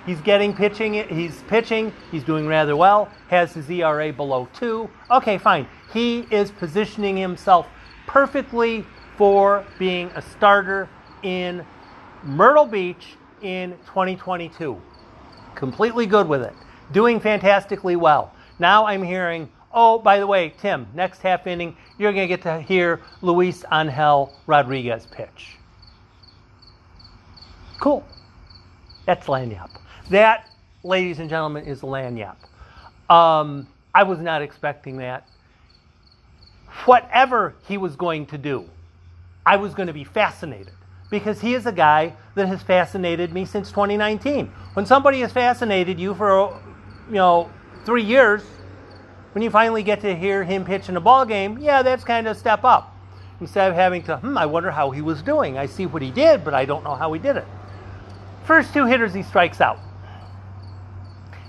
He's 0.07 0.19
getting 0.21 0.55
pitching, 0.55 1.07
he's 1.07 1.43
pitching, 1.43 1.93
he's 2.09 2.23
doing 2.23 2.47
rather 2.47 2.75
well, 2.75 3.11
has 3.27 3.53
his 3.53 3.69
ERA 3.69 4.11
below 4.11 4.49
2. 4.55 4.89
Okay, 5.11 5.37
fine. 5.37 5.67
He 5.93 6.21
is 6.31 6.49
positioning 6.49 7.15
himself 7.15 7.67
perfectly 8.07 8.83
for 9.17 9.63
being 9.77 10.07
a 10.15 10.21
starter 10.23 10.89
in 11.21 11.63
Myrtle 12.23 12.65
Beach 12.65 13.17
in 13.43 13.73
2022 13.85 14.81
completely 15.53 16.07
good 16.07 16.27
with 16.27 16.41
it, 16.41 16.53
doing 16.91 17.19
fantastically 17.19 17.95
well. 17.95 18.33
Now 18.57 18.87
I'm 18.87 19.03
hearing, 19.03 19.47
oh, 19.71 19.99
by 19.99 20.17
the 20.17 20.25
way, 20.25 20.51
Tim, 20.59 20.87
next 20.95 21.21
half 21.21 21.45
inning, 21.45 21.77
you're 21.99 22.13
going 22.13 22.27
to 22.27 22.35
get 22.35 22.41
to 22.41 22.61
hear 22.61 23.01
Luis 23.21 23.63
Angel 23.71 24.33
Rodriguez 24.47 25.05
pitch. 25.11 25.57
Cool. 27.79 28.05
That's 29.05 29.27
lagniappe. 29.27 29.77
That, 30.09 30.47
ladies 30.83 31.19
and 31.19 31.29
gentlemen, 31.29 31.65
is 31.65 31.81
lagniappe. 31.81 32.35
Um, 33.09 33.67
I 33.93 34.03
was 34.03 34.19
not 34.19 34.41
expecting 34.41 34.97
that. 34.97 35.27
Whatever 36.85 37.55
he 37.67 37.77
was 37.77 37.95
going 37.95 38.25
to 38.27 38.37
do, 38.37 38.69
I 39.45 39.57
was 39.57 39.73
going 39.73 39.87
to 39.87 39.93
be 39.93 40.03
fascinated 40.03 40.73
because 41.09 41.39
he 41.39 41.53
is 41.53 41.65
a 41.65 41.71
guy 41.71 42.13
that 42.35 42.47
has 42.47 42.61
fascinated 42.61 43.31
me 43.31 43.45
since 43.45 43.69
2019. 43.69 44.47
When 44.73 44.85
somebody 44.85 45.21
has 45.21 45.31
fascinated 45.31 45.99
you 45.99 46.13
for, 46.13 46.59
you 47.07 47.15
know, 47.15 47.49
three 47.85 48.03
years, 48.03 48.43
when 49.33 49.41
you 49.41 49.49
finally 49.49 49.83
get 49.83 50.01
to 50.01 50.15
hear 50.15 50.43
him 50.43 50.65
pitch 50.65 50.89
in 50.89 50.97
a 50.97 51.01
ball 51.01 51.25
game, 51.25 51.57
yeah, 51.59 51.83
that's 51.83 52.03
kind 52.03 52.27
of 52.27 52.35
a 52.35 52.39
step 52.39 52.63
up. 52.63 52.95
Instead 53.39 53.69
of 53.69 53.75
having 53.75 54.01
to, 54.03 54.17
hmm, 54.17 54.37
I 54.37 54.45
wonder 54.45 54.71
how 54.71 54.91
he 54.91 55.01
was 55.01 55.21
doing. 55.21 55.57
I 55.57 55.65
see 55.65 55.85
what 55.85 56.01
he 56.01 56.09
did, 56.09 56.43
but 56.43 56.53
I 56.53 56.65
don't 56.65 56.83
know 56.83 56.95
how 56.95 57.11
he 57.13 57.19
did 57.19 57.37
it. 57.37 57.45
First 58.45 58.73
two 58.73 58.85
hitters, 58.85 59.13
he 59.13 59.23
strikes 59.23 59.59
out. 59.59 59.79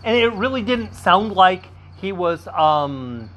And 0.02 0.16
it 0.16 0.32
really 0.32 0.62
didn't 0.62 0.94
sound 0.94 1.32
like 1.32 1.66
he 1.96 2.12
was 2.12 2.48
um, 2.48 3.28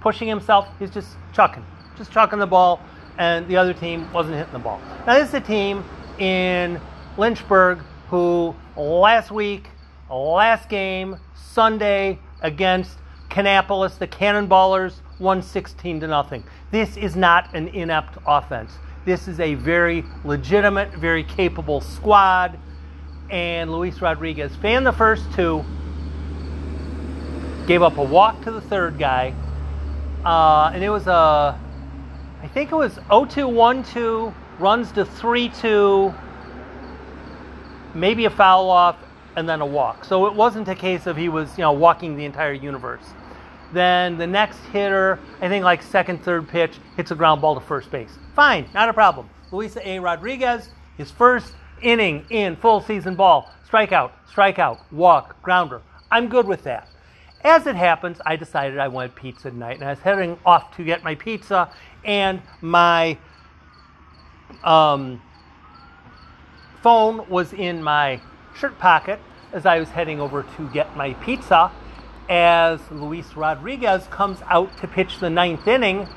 pushing 0.00 0.26
himself. 0.26 0.68
He's 0.80 0.90
just 0.90 1.16
chucking, 1.32 1.64
just 1.96 2.10
chucking 2.10 2.40
the 2.40 2.46
ball, 2.46 2.80
and 3.18 3.46
the 3.46 3.56
other 3.56 3.72
team 3.72 4.12
wasn't 4.12 4.36
hitting 4.36 4.52
the 4.52 4.58
ball. 4.58 4.80
Now, 5.06 5.14
this 5.14 5.28
is 5.28 5.34
a 5.34 5.40
team 5.40 5.84
in 6.18 6.80
Lynchburg 7.16 7.78
who 8.08 8.54
last 8.76 9.30
week, 9.30 9.68
last 10.10 10.68
game, 10.68 11.16
Sunday 11.36 12.18
against 12.40 12.98
Kannapolis, 13.28 13.96
the 13.96 14.08
Cannonballers 14.08 14.94
won 15.20 15.40
16 15.40 16.00
to 16.00 16.08
nothing. 16.08 16.42
This 16.72 16.96
is 16.96 17.14
not 17.14 17.54
an 17.54 17.68
inept 17.68 18.18
offense. 18.26 18.72
This 19.04 19.28
is 19.28 19.38
a 19.38 19.54
very 19.54 20.04
legitimate, 20.24 20.92
very 20.94 21.22
capable 21.22 21.80
squad 21.80 22.58
and 23.30 23.72
Luis 23.72 24.00
Rodriguez 24.00 24.54
fanned 24.56 24.86
the 24.86 24.92
first 24.92 25.24
two, 25.34 25.64
gave 27.66 27.82
up 27.82 27.96
a 27.96 28.02
walk 28.02 28.42
to 28.42 28.50
the 28.50 28.60
third 28.60 28.98
guy, 28.98 29.34
uh, 30.24 30.70
and 30.74 30.82
it 30.82 30.90
was 30.90 31.06
a, 31.06 31.58
I 32.42 32.48
think 32.48 32.72
it 32.72 32.76
was 32.76 32.94
0-2, 33.10 33.84
1-2, 33.84 34.34
runs 34.58 34.92
to 34.92 35.04
3-2, 35.04 36.14
maybe 37.94 38.24
a 38.24 38.30
foul 38.30 38.70
off, 38.70 38.96
and 39.36 39.48
then 39.48 39.60
a 39.60 39.66
walk. 39.66 40.04
So 40.04 40.26
it 40.26 40.34
wasn't 40.34 40.68
a 40.68 40.74
case 40.74 41.06
of 41.06 41.16
he 41.16 41.28
was, 41.28 41.56
you 41.58 41.62
know, 41.62 41.72
walking 41.72 42.16
the 42.16 42.24
entire 42.24 42.52
universe. 42.52 43.04
Then 43.72 44.16
the 44.16 44.26
next 44.26 44.58
hitter, 44.66 45.18
I 45.40 45.48
think 45.48 45.64
like 45.64 45.82
second, 45.82 46.22
third 46.22 46.48
pitch, 46.48 46.78
hits 46.96 47.10
a 47.10 47.14
ground 47.16 47.40
ball 47.40 47.54
to 47.54 47.60
first 47.60 47.90
base. 47.90 48.16
Fine, 48.36 48.68
not 48.72 48.88
a 48.88 48.92
problem. 48.92 49.28
Luis 49.50 49.76
A. 49.82 49.98
Rodriguez, 49.98 50.68
his 50.96 51.10
first 51.10 51.52
inning 51.84 52.26
in 52.30 52.56
full 52.56 52.80
season 52.80 53.14
ball. 53.14 53.50
Strikeout, 53.68 54.10
strikeout, 54.32 54.80
walk, 54.90 55.40
grounder. 55.42 55.82
I'm 56.10 56.28
good 56.28 56.46
with 56.46 56.64
that. 56.64 56.88
As 57.42 57.66
it 57.66 57.76
happens, 57.76 58.18
I 58.24 58.36
decided 58.36 58.78
I 58.78 58.88
wanted 58.88 59.14
pizza 59.14 59.50
tonight, 59.50 59.76
and 59.76 59.84
I 59.84 59.90
was 59.90 59.98
heading 59.98 60.38
off 60.46 60.74
to 60.76 60.84
get 60.84 61.04
my 61.04 61.14
pizza, 61.14 61.70
and 62.04 62.40
my 62.62 63.18
um, 64.62 65.20
phone 66.82 67.28
was 67.28 67.52
in 67.52 67.82
my 67.82 68.20
shirt 68.56 68.78
pocket 68.78 69.20
as 69.52 69.66
I 69.66 69.78
was 69.78 69.90
heading 69.90 70.20
over 70.20 70.44
to 70.56 70.68
get 70.70 70.96
my 70.96 71.14
pizza. 71.14 71.70
As 72.28 72.80
Luis 72.90 73.36
Rodriguez 73.36 74.06
comes 74.06 74.40
out 74.48 74.76
to 74.78 74.88
pitch 74.88 75.18
the 75.18 75.28
ninth 75.28 75.68
inning, 75.68 76.08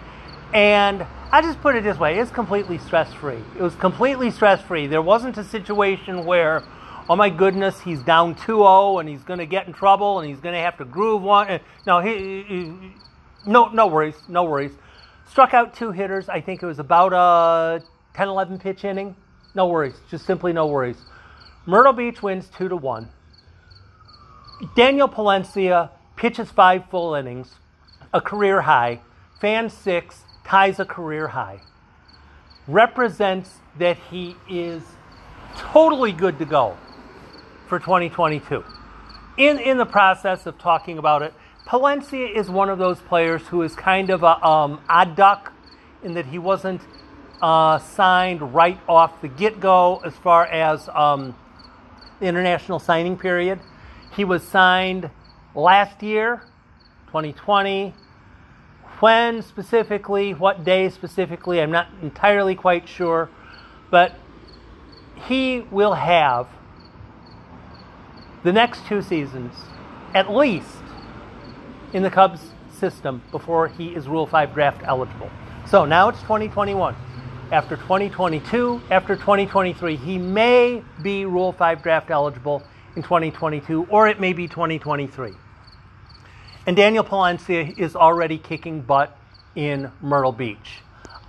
and 0.54 1.06
I 1.32 1.42
just 1.42 1.62
put 1.62 1.76
it 1.76 1.84
this 1.84 1.98
way 1.98 2.20
it's 2.20 2.32
completely 2.32 2.78
stress 2.78 3.14
free. 3.14 3.44
It 3.58 3.62
was 3.62 3.76
completely 3.76 4.32
stress 4.32 4.62
free. 4.62 4.88
There 4.88 5.02
wasn't 5.02 5.38
a 5.38 5.44
situation 5.44 6.26
where, 6.26 6.64
oh 7.10 7.16
my 7.16 7.30
goodness, 7.30 7.82
he's 7.82 8.02
down 8.02 8.36
2 8.36 8.42
0 8.42 9.00
and 9.00 9.10
he's 9.10 9.24
going 9.24 9.40
to 9.40 9.46
get 9.46 9.68
in 9.68 9.74
trouble 9.74 10.20
and 10.20 10.30
he's 10.30 10.40
going 10.40 10.56
to 10.56 10.62
have 10.62 10.78
to 10.78 10.86
groove 10.86 11.22
one. 11.22 11.60
No, 11.86 12.00
he, 12.00 12.44
he, 12.48 12.74
no, 13.46 13.68
no 13.70 13.88
worries, 13.88 14.16
no 14.30 14.44
worries. 14.46 14.72
Struck 15.30 15.54
out 15.54 15.76
two 15.76 15.92
hitters. 15.92 16.30
I 16.30 16.42
think 16.42 16.64
it 16.64 16.66
was 16.66 16.80
about 16.80 17.14
a 17.14 17.84
10 18.16 18.28
11 18.28 18.60
pitch 18.60 18.86
inning. 18.86 19.16
No 19.54 19.68
worries, 19.68 19.96
just 20.10 20.26
simply 20.26 20.54
no 20.54 20.68
worries. 20.68 20.98
Myrtle 21.66 21.94
Beach 21.94 22.24
wins 22.24 22.48
2 22.58 22.70
to 22.70 22.76
1. 22.78 23.10
Daniel 24.76 25.08
Palencia 25.08 25.92
pitches 26.16 26.50
five 26.50 26.90
full 26.90 27.14
innings, 27.14 27.56
a 28.14 28.22
career 28.22 28.62
high, 28.62 29.02
fan 29.40 29.70
six, 29.70 30.24
ties 30.48 30.80
a 30.80 30.86
career 30.86 31.28
high, 31.28 31.60
represents 32.68 33.58
that 33.78 33.98
he 34.10 34.36
is 34.50 34.82
totally 35.58 36.12
good 36.12 36.40
to 36.40 36.46
go 36.46 36.78
for 37.68 37.80
2022. 37.80 38.64
In, 39.38 39.60
in 39.60 39.78
the 39.78 39.86
process 39.86 40.46
of 40.46 40.58
talking 40.58 40.98
about 40.98 41.22
it, 41.22 41.34
Palencia 41.68 42.34
is 42.34 42.50
one 42.50 42.70
of 42.70 42.80
those 42.80 43.00
players 43.02 43.42
who 43.48 43.62
is 43.62 43.76
kind 43.76 44.10
of 44.10 44.24
a 44.24 44.44
um, 44.46 44.82
odd 44.90 45.16
duck 45.18 45.52
in 46.02 46.14
that 46.14 46.26
he 46.26 46.40
wasn't 46.40 46.82
uh, 47.42 47.78
signed 47.78 48.54
right 48.54 48.80
off 48.88 49.22
the 49.22 49.28
get 49.28 49.60
go 49.60 50.02
as 50.06 50.16
far 50.16 50.46
as 50.46 50.88
um, 50.90 51.36
the 52.20 52.26
international 52.26 52.80
signing 52.80 53.18
period. 53.18 53.60
He 54.16 54.24
was 54.24 54.44
signed 54.44 55.10
last 55.54 56.02
year, 56.02 56.42
2020, 57.08 57.94
when 59.00 59.42
specifically, 59.42 60.34
what 60.34 60.64
day 60.64 60.90
specifically, 60.90 61.62
I'm 61.62 61.72
not 61.72 61.88
entirely 62.02 62.56
quite 62.56 62.88
sure, 62.88 63.30
but 63.90 64.16
he 65.28 65.62
will 65.72 65.94
have 65.94 66.48
the 68.44 68.54
next 68.54 68.86
two 68.86 69.02
seasons 69.02 69.54
at 70.14 70.34
least 70.34 70.78
in 71.94 72.04
the 72.04 72.10
Cubs 72.10 72.40
system 72.72 73.22
before 73.32 73.68
he 73.68 73.90
is 73.90 74.08
Rule 74.08 74.26
5 74.26 74.54
draft 74.54 74.82
eligible. 74.84 75.30
So 75.68 75.86
now 75.86 76.10
it's 76.10 76.22
2021. 76.22 76.96
After 77.52 77.76
2022, 77.76 78.82
after 78.92 79.16
2023, 79.16 79.96
he 79.96 80.18
may 80.18 80.84
be 81.02 81.26
Rule 81.26 81.52
5 81.52 81.82
draft 81.82 82.10
eligible 82.10 82.64
in 82.96 83.04
2022, 83.04 83.88
or 83.90 84.08
it 84.08 84.20
may 84.20 84.34
be 84.34 84.48
2023. 84.48 85.34
And 86.68 86.76
Daniel 86.76 87.06
Palencia 87.06 87.80
is 87.80 87.96
already 87.96 88.38
kicking 88.38 88.82
butt 88.82 89.18
in 89.56 89.90
Myrtle 90.02 90.34
Beach. 90.34 90.82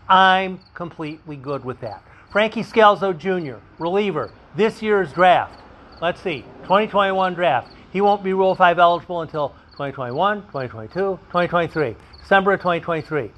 I'm 0.08 0.58
completely 0.74 1.36
good 1.36 1.64
with 1.64 1.80
that. 1.80 2.02
Frankie 2.32 2.64
Scalzo 2.64 3.16
Jr., 3.16 3.58
reliever, 3.78 4.32
this 4.56 4.82
year's 4.82 5.12
draft. 5.12 5.60
Let's 6.02 6.20
see, 6.20 6.42
2021 6.62 7.34
draft. 7.34 7.72
He 7.92 8.00
won't 8.00 8.24
be 8.24 8.32
Rule 8.32 8.56
5 8.56 8.80
eligible 8.80 9.22
until 9.22 9.50
2021, 9.72 10.42
2022, 10.42 10.92
2023, 11.28 11.94
December 12.20 12.54
of 12.54 12.60
2023. 12.60 13.30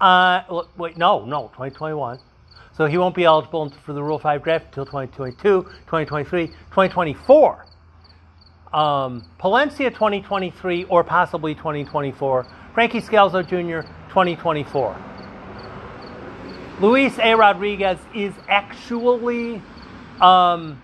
Uh, 0.00 0.62
wait, 0.78 0.96
no, 0.96 1.26
no, 1.26 1.48
2021. 1.48 2.20
So 2.74 2.86
he 2.86 2.96
won't 2.96 3.14
be 3.14 3.24
eligible 3.24 3.68
for 3.84 3.92
the 3.92 4.02
Rule 4.02 4.18
5 4.18 4.42
draft 4.42 4.64
until 4.68 4.86
2022, 4.86 5.62
2023, 5.62 6.46
2024 6.46 7.66
um, 8.74 9.24
Palencia 9.38 9.90
2023 9.90 10.84
or 10.84 11.04
possibly 11.04 11.54
2024. 11.54 12.46
Frankie 12.74 13.00
Scalzo 13.00 13.42
Jr. 13.46 13.88
2024. 14.08 14.96
Luis 16.80 17.16
A. 17.20 17.34
Rodriguez 17.34 17.98
is 18.14 18.34
actually 18.48 19.62
um, 20.20 20.82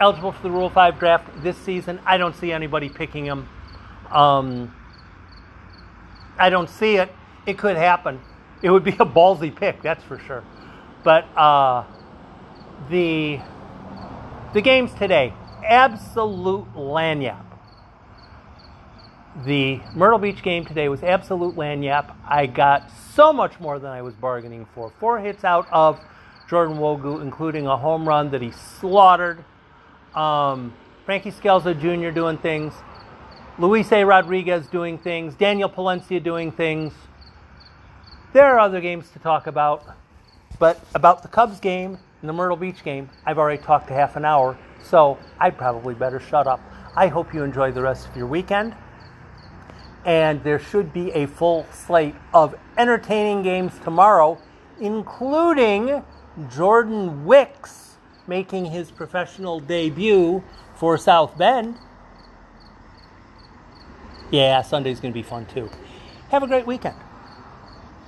eligible 0.00 0.32
for 0.32 0.42
the 0.42 0.50
Rule 0.50 0.68
5 0.68 0.98
draft 0.98 1.42
this 1.44 1.56
season. 1.58 2.00
I 2.04 2.16
don't 2.16 2.34
see 2.34 2.50
anybody 2.50 2.88
picking 2.88 3.24
him. 3.24 3.48
Um, 4.10 4.74
I 6.36 6.50
don't 6.50 6.68
see 6.68 6.96
it. 6.96 7.12
It 7.46 7.56
could 7.56 7.76
happen. 7.76 8.20
It 8.62 8.70
would 8.70 8.82
be 8.82 8.92
a 8.92 9.06
ballsy 9.06 9.54
pick, 9.54 9.80
that's 9.80 10.02
for 10.02 10.18
sure. 10.18 10.42
But 11.04 11.24
uh, 11.36 11.84
the 12.90 13.38
the 14.54 14.62
games 14.62 14.92
today 14.94 15.34
absolute 15.64 16.66
lagniappe. 16.74 17.44
The 19.44 19.80
Myrtle 19.94 20.18
Beach 20.20 20.42
game 20.42 20.64
today 20.64 20.88
was 20.88 21.02
absolute 21.02 21.56
lagniappe. 21.56 22.14
I 22.28 22.46
got 22.46 22.90
so 23.14 23.32
much 23.32 23.58
more 23.58 23.78
than 23.78 23.90
I 23.90 24.02
was 24.02 24.14
bargaining 24.14 24.66
for. 24.74 24.92
Four 25.00 25.18
hits 25.18 25.42
out 25.42 25.66
of 25.72 26.00
Jordan 26.48 26.76
Nwogu, 26.76 27.20
including 27.20 27.66
a 27.66 27.76
home 27.76 28.06
run 28.06 28.30
that 28.30 28.42
he 28.42 28.52
slaughtered. 28.52 29.44
Um, 30.14 30.72
Frankie 31.04 31.32
Scalzo 31.32 31.74
Jr. 31.78 32.14
doing 32.14 32.38
things. 32.38 32.74
Luis 33.58 33.90
A. 33.92 34.04
Rodriguez 34.04 34.66
doing 34.68 34.98
things. 34.98 35.34
Daniel 35.34 35.68
Palencia 35.68 36.22
doing 36.22 36.52
things. 36.52 36.92
There 38.32 38.44
are 38.44 38.58
other 38.58 38.80
games 38.80 39.10
to 39.10 39.18
talk 39.18 39.46
about. 39.46 39.84
But 40.58 40.80
about 40.94 41.22
the 41.22 41.28
Cubs 41.28 41.58
game 41.60 41.98
and 42.20 42.28
the 42.28 42.32
Myrtle 42.32 42.56
Beach 42.56 42.84
game, 42.84 43.10
I've 43.26 43.38
already 43.38 43.62
talked 43.62 43.90
a 43.90 43.94
half 43.94 44.16
an 44.16 44.24
hour. 44.24 44.56
So 44.84 45.18
I 45.40 45.50
probably 45.50 45.94
better 45.94 46.20
shut 46.20 46.46
up. 46.46 46.60
I 46.94 47.08
hope 47.08 47.34
you 47.34 47.42
enjoy 47.42 47.72
the 47.72 47.82
rest 47.82 48.06
of 48.06 48.16
your 48.16 48.26
weekend. 48.26 48.74
And 50.04 50.44
there 50.44 50.58
should 50.58 50.92
be 50.92 51.10
a 51.12 51.26
full 51.26 51.66
slate 51.72 52.14
of 52.34 52.54
entertaining 52.76 53.42
games 53.42 53.72
tomorrow, 53.82 54.38
including 54.78 56.04
Jordan 56.50 57.24
Wicks 57.24 57.96
making 58.26 58.66
his 58.66 58.90
professional 58.90 59.60
debut 59.60 60.42
for 60.74 60.98
South 60.98 61.36
Bend. 61.38 61.76
Yeah, 64.30 64.62
Sunday's 64.62 65.00
going 65.00 65.12
to 65.12 65.18
be 65.18 65.22
fun 65.22 65.46
too. 65.46 65.70
Have 66.30 66.42
a 66.42 66.46
great 66.46 66.66
weekend. 66.66 66.96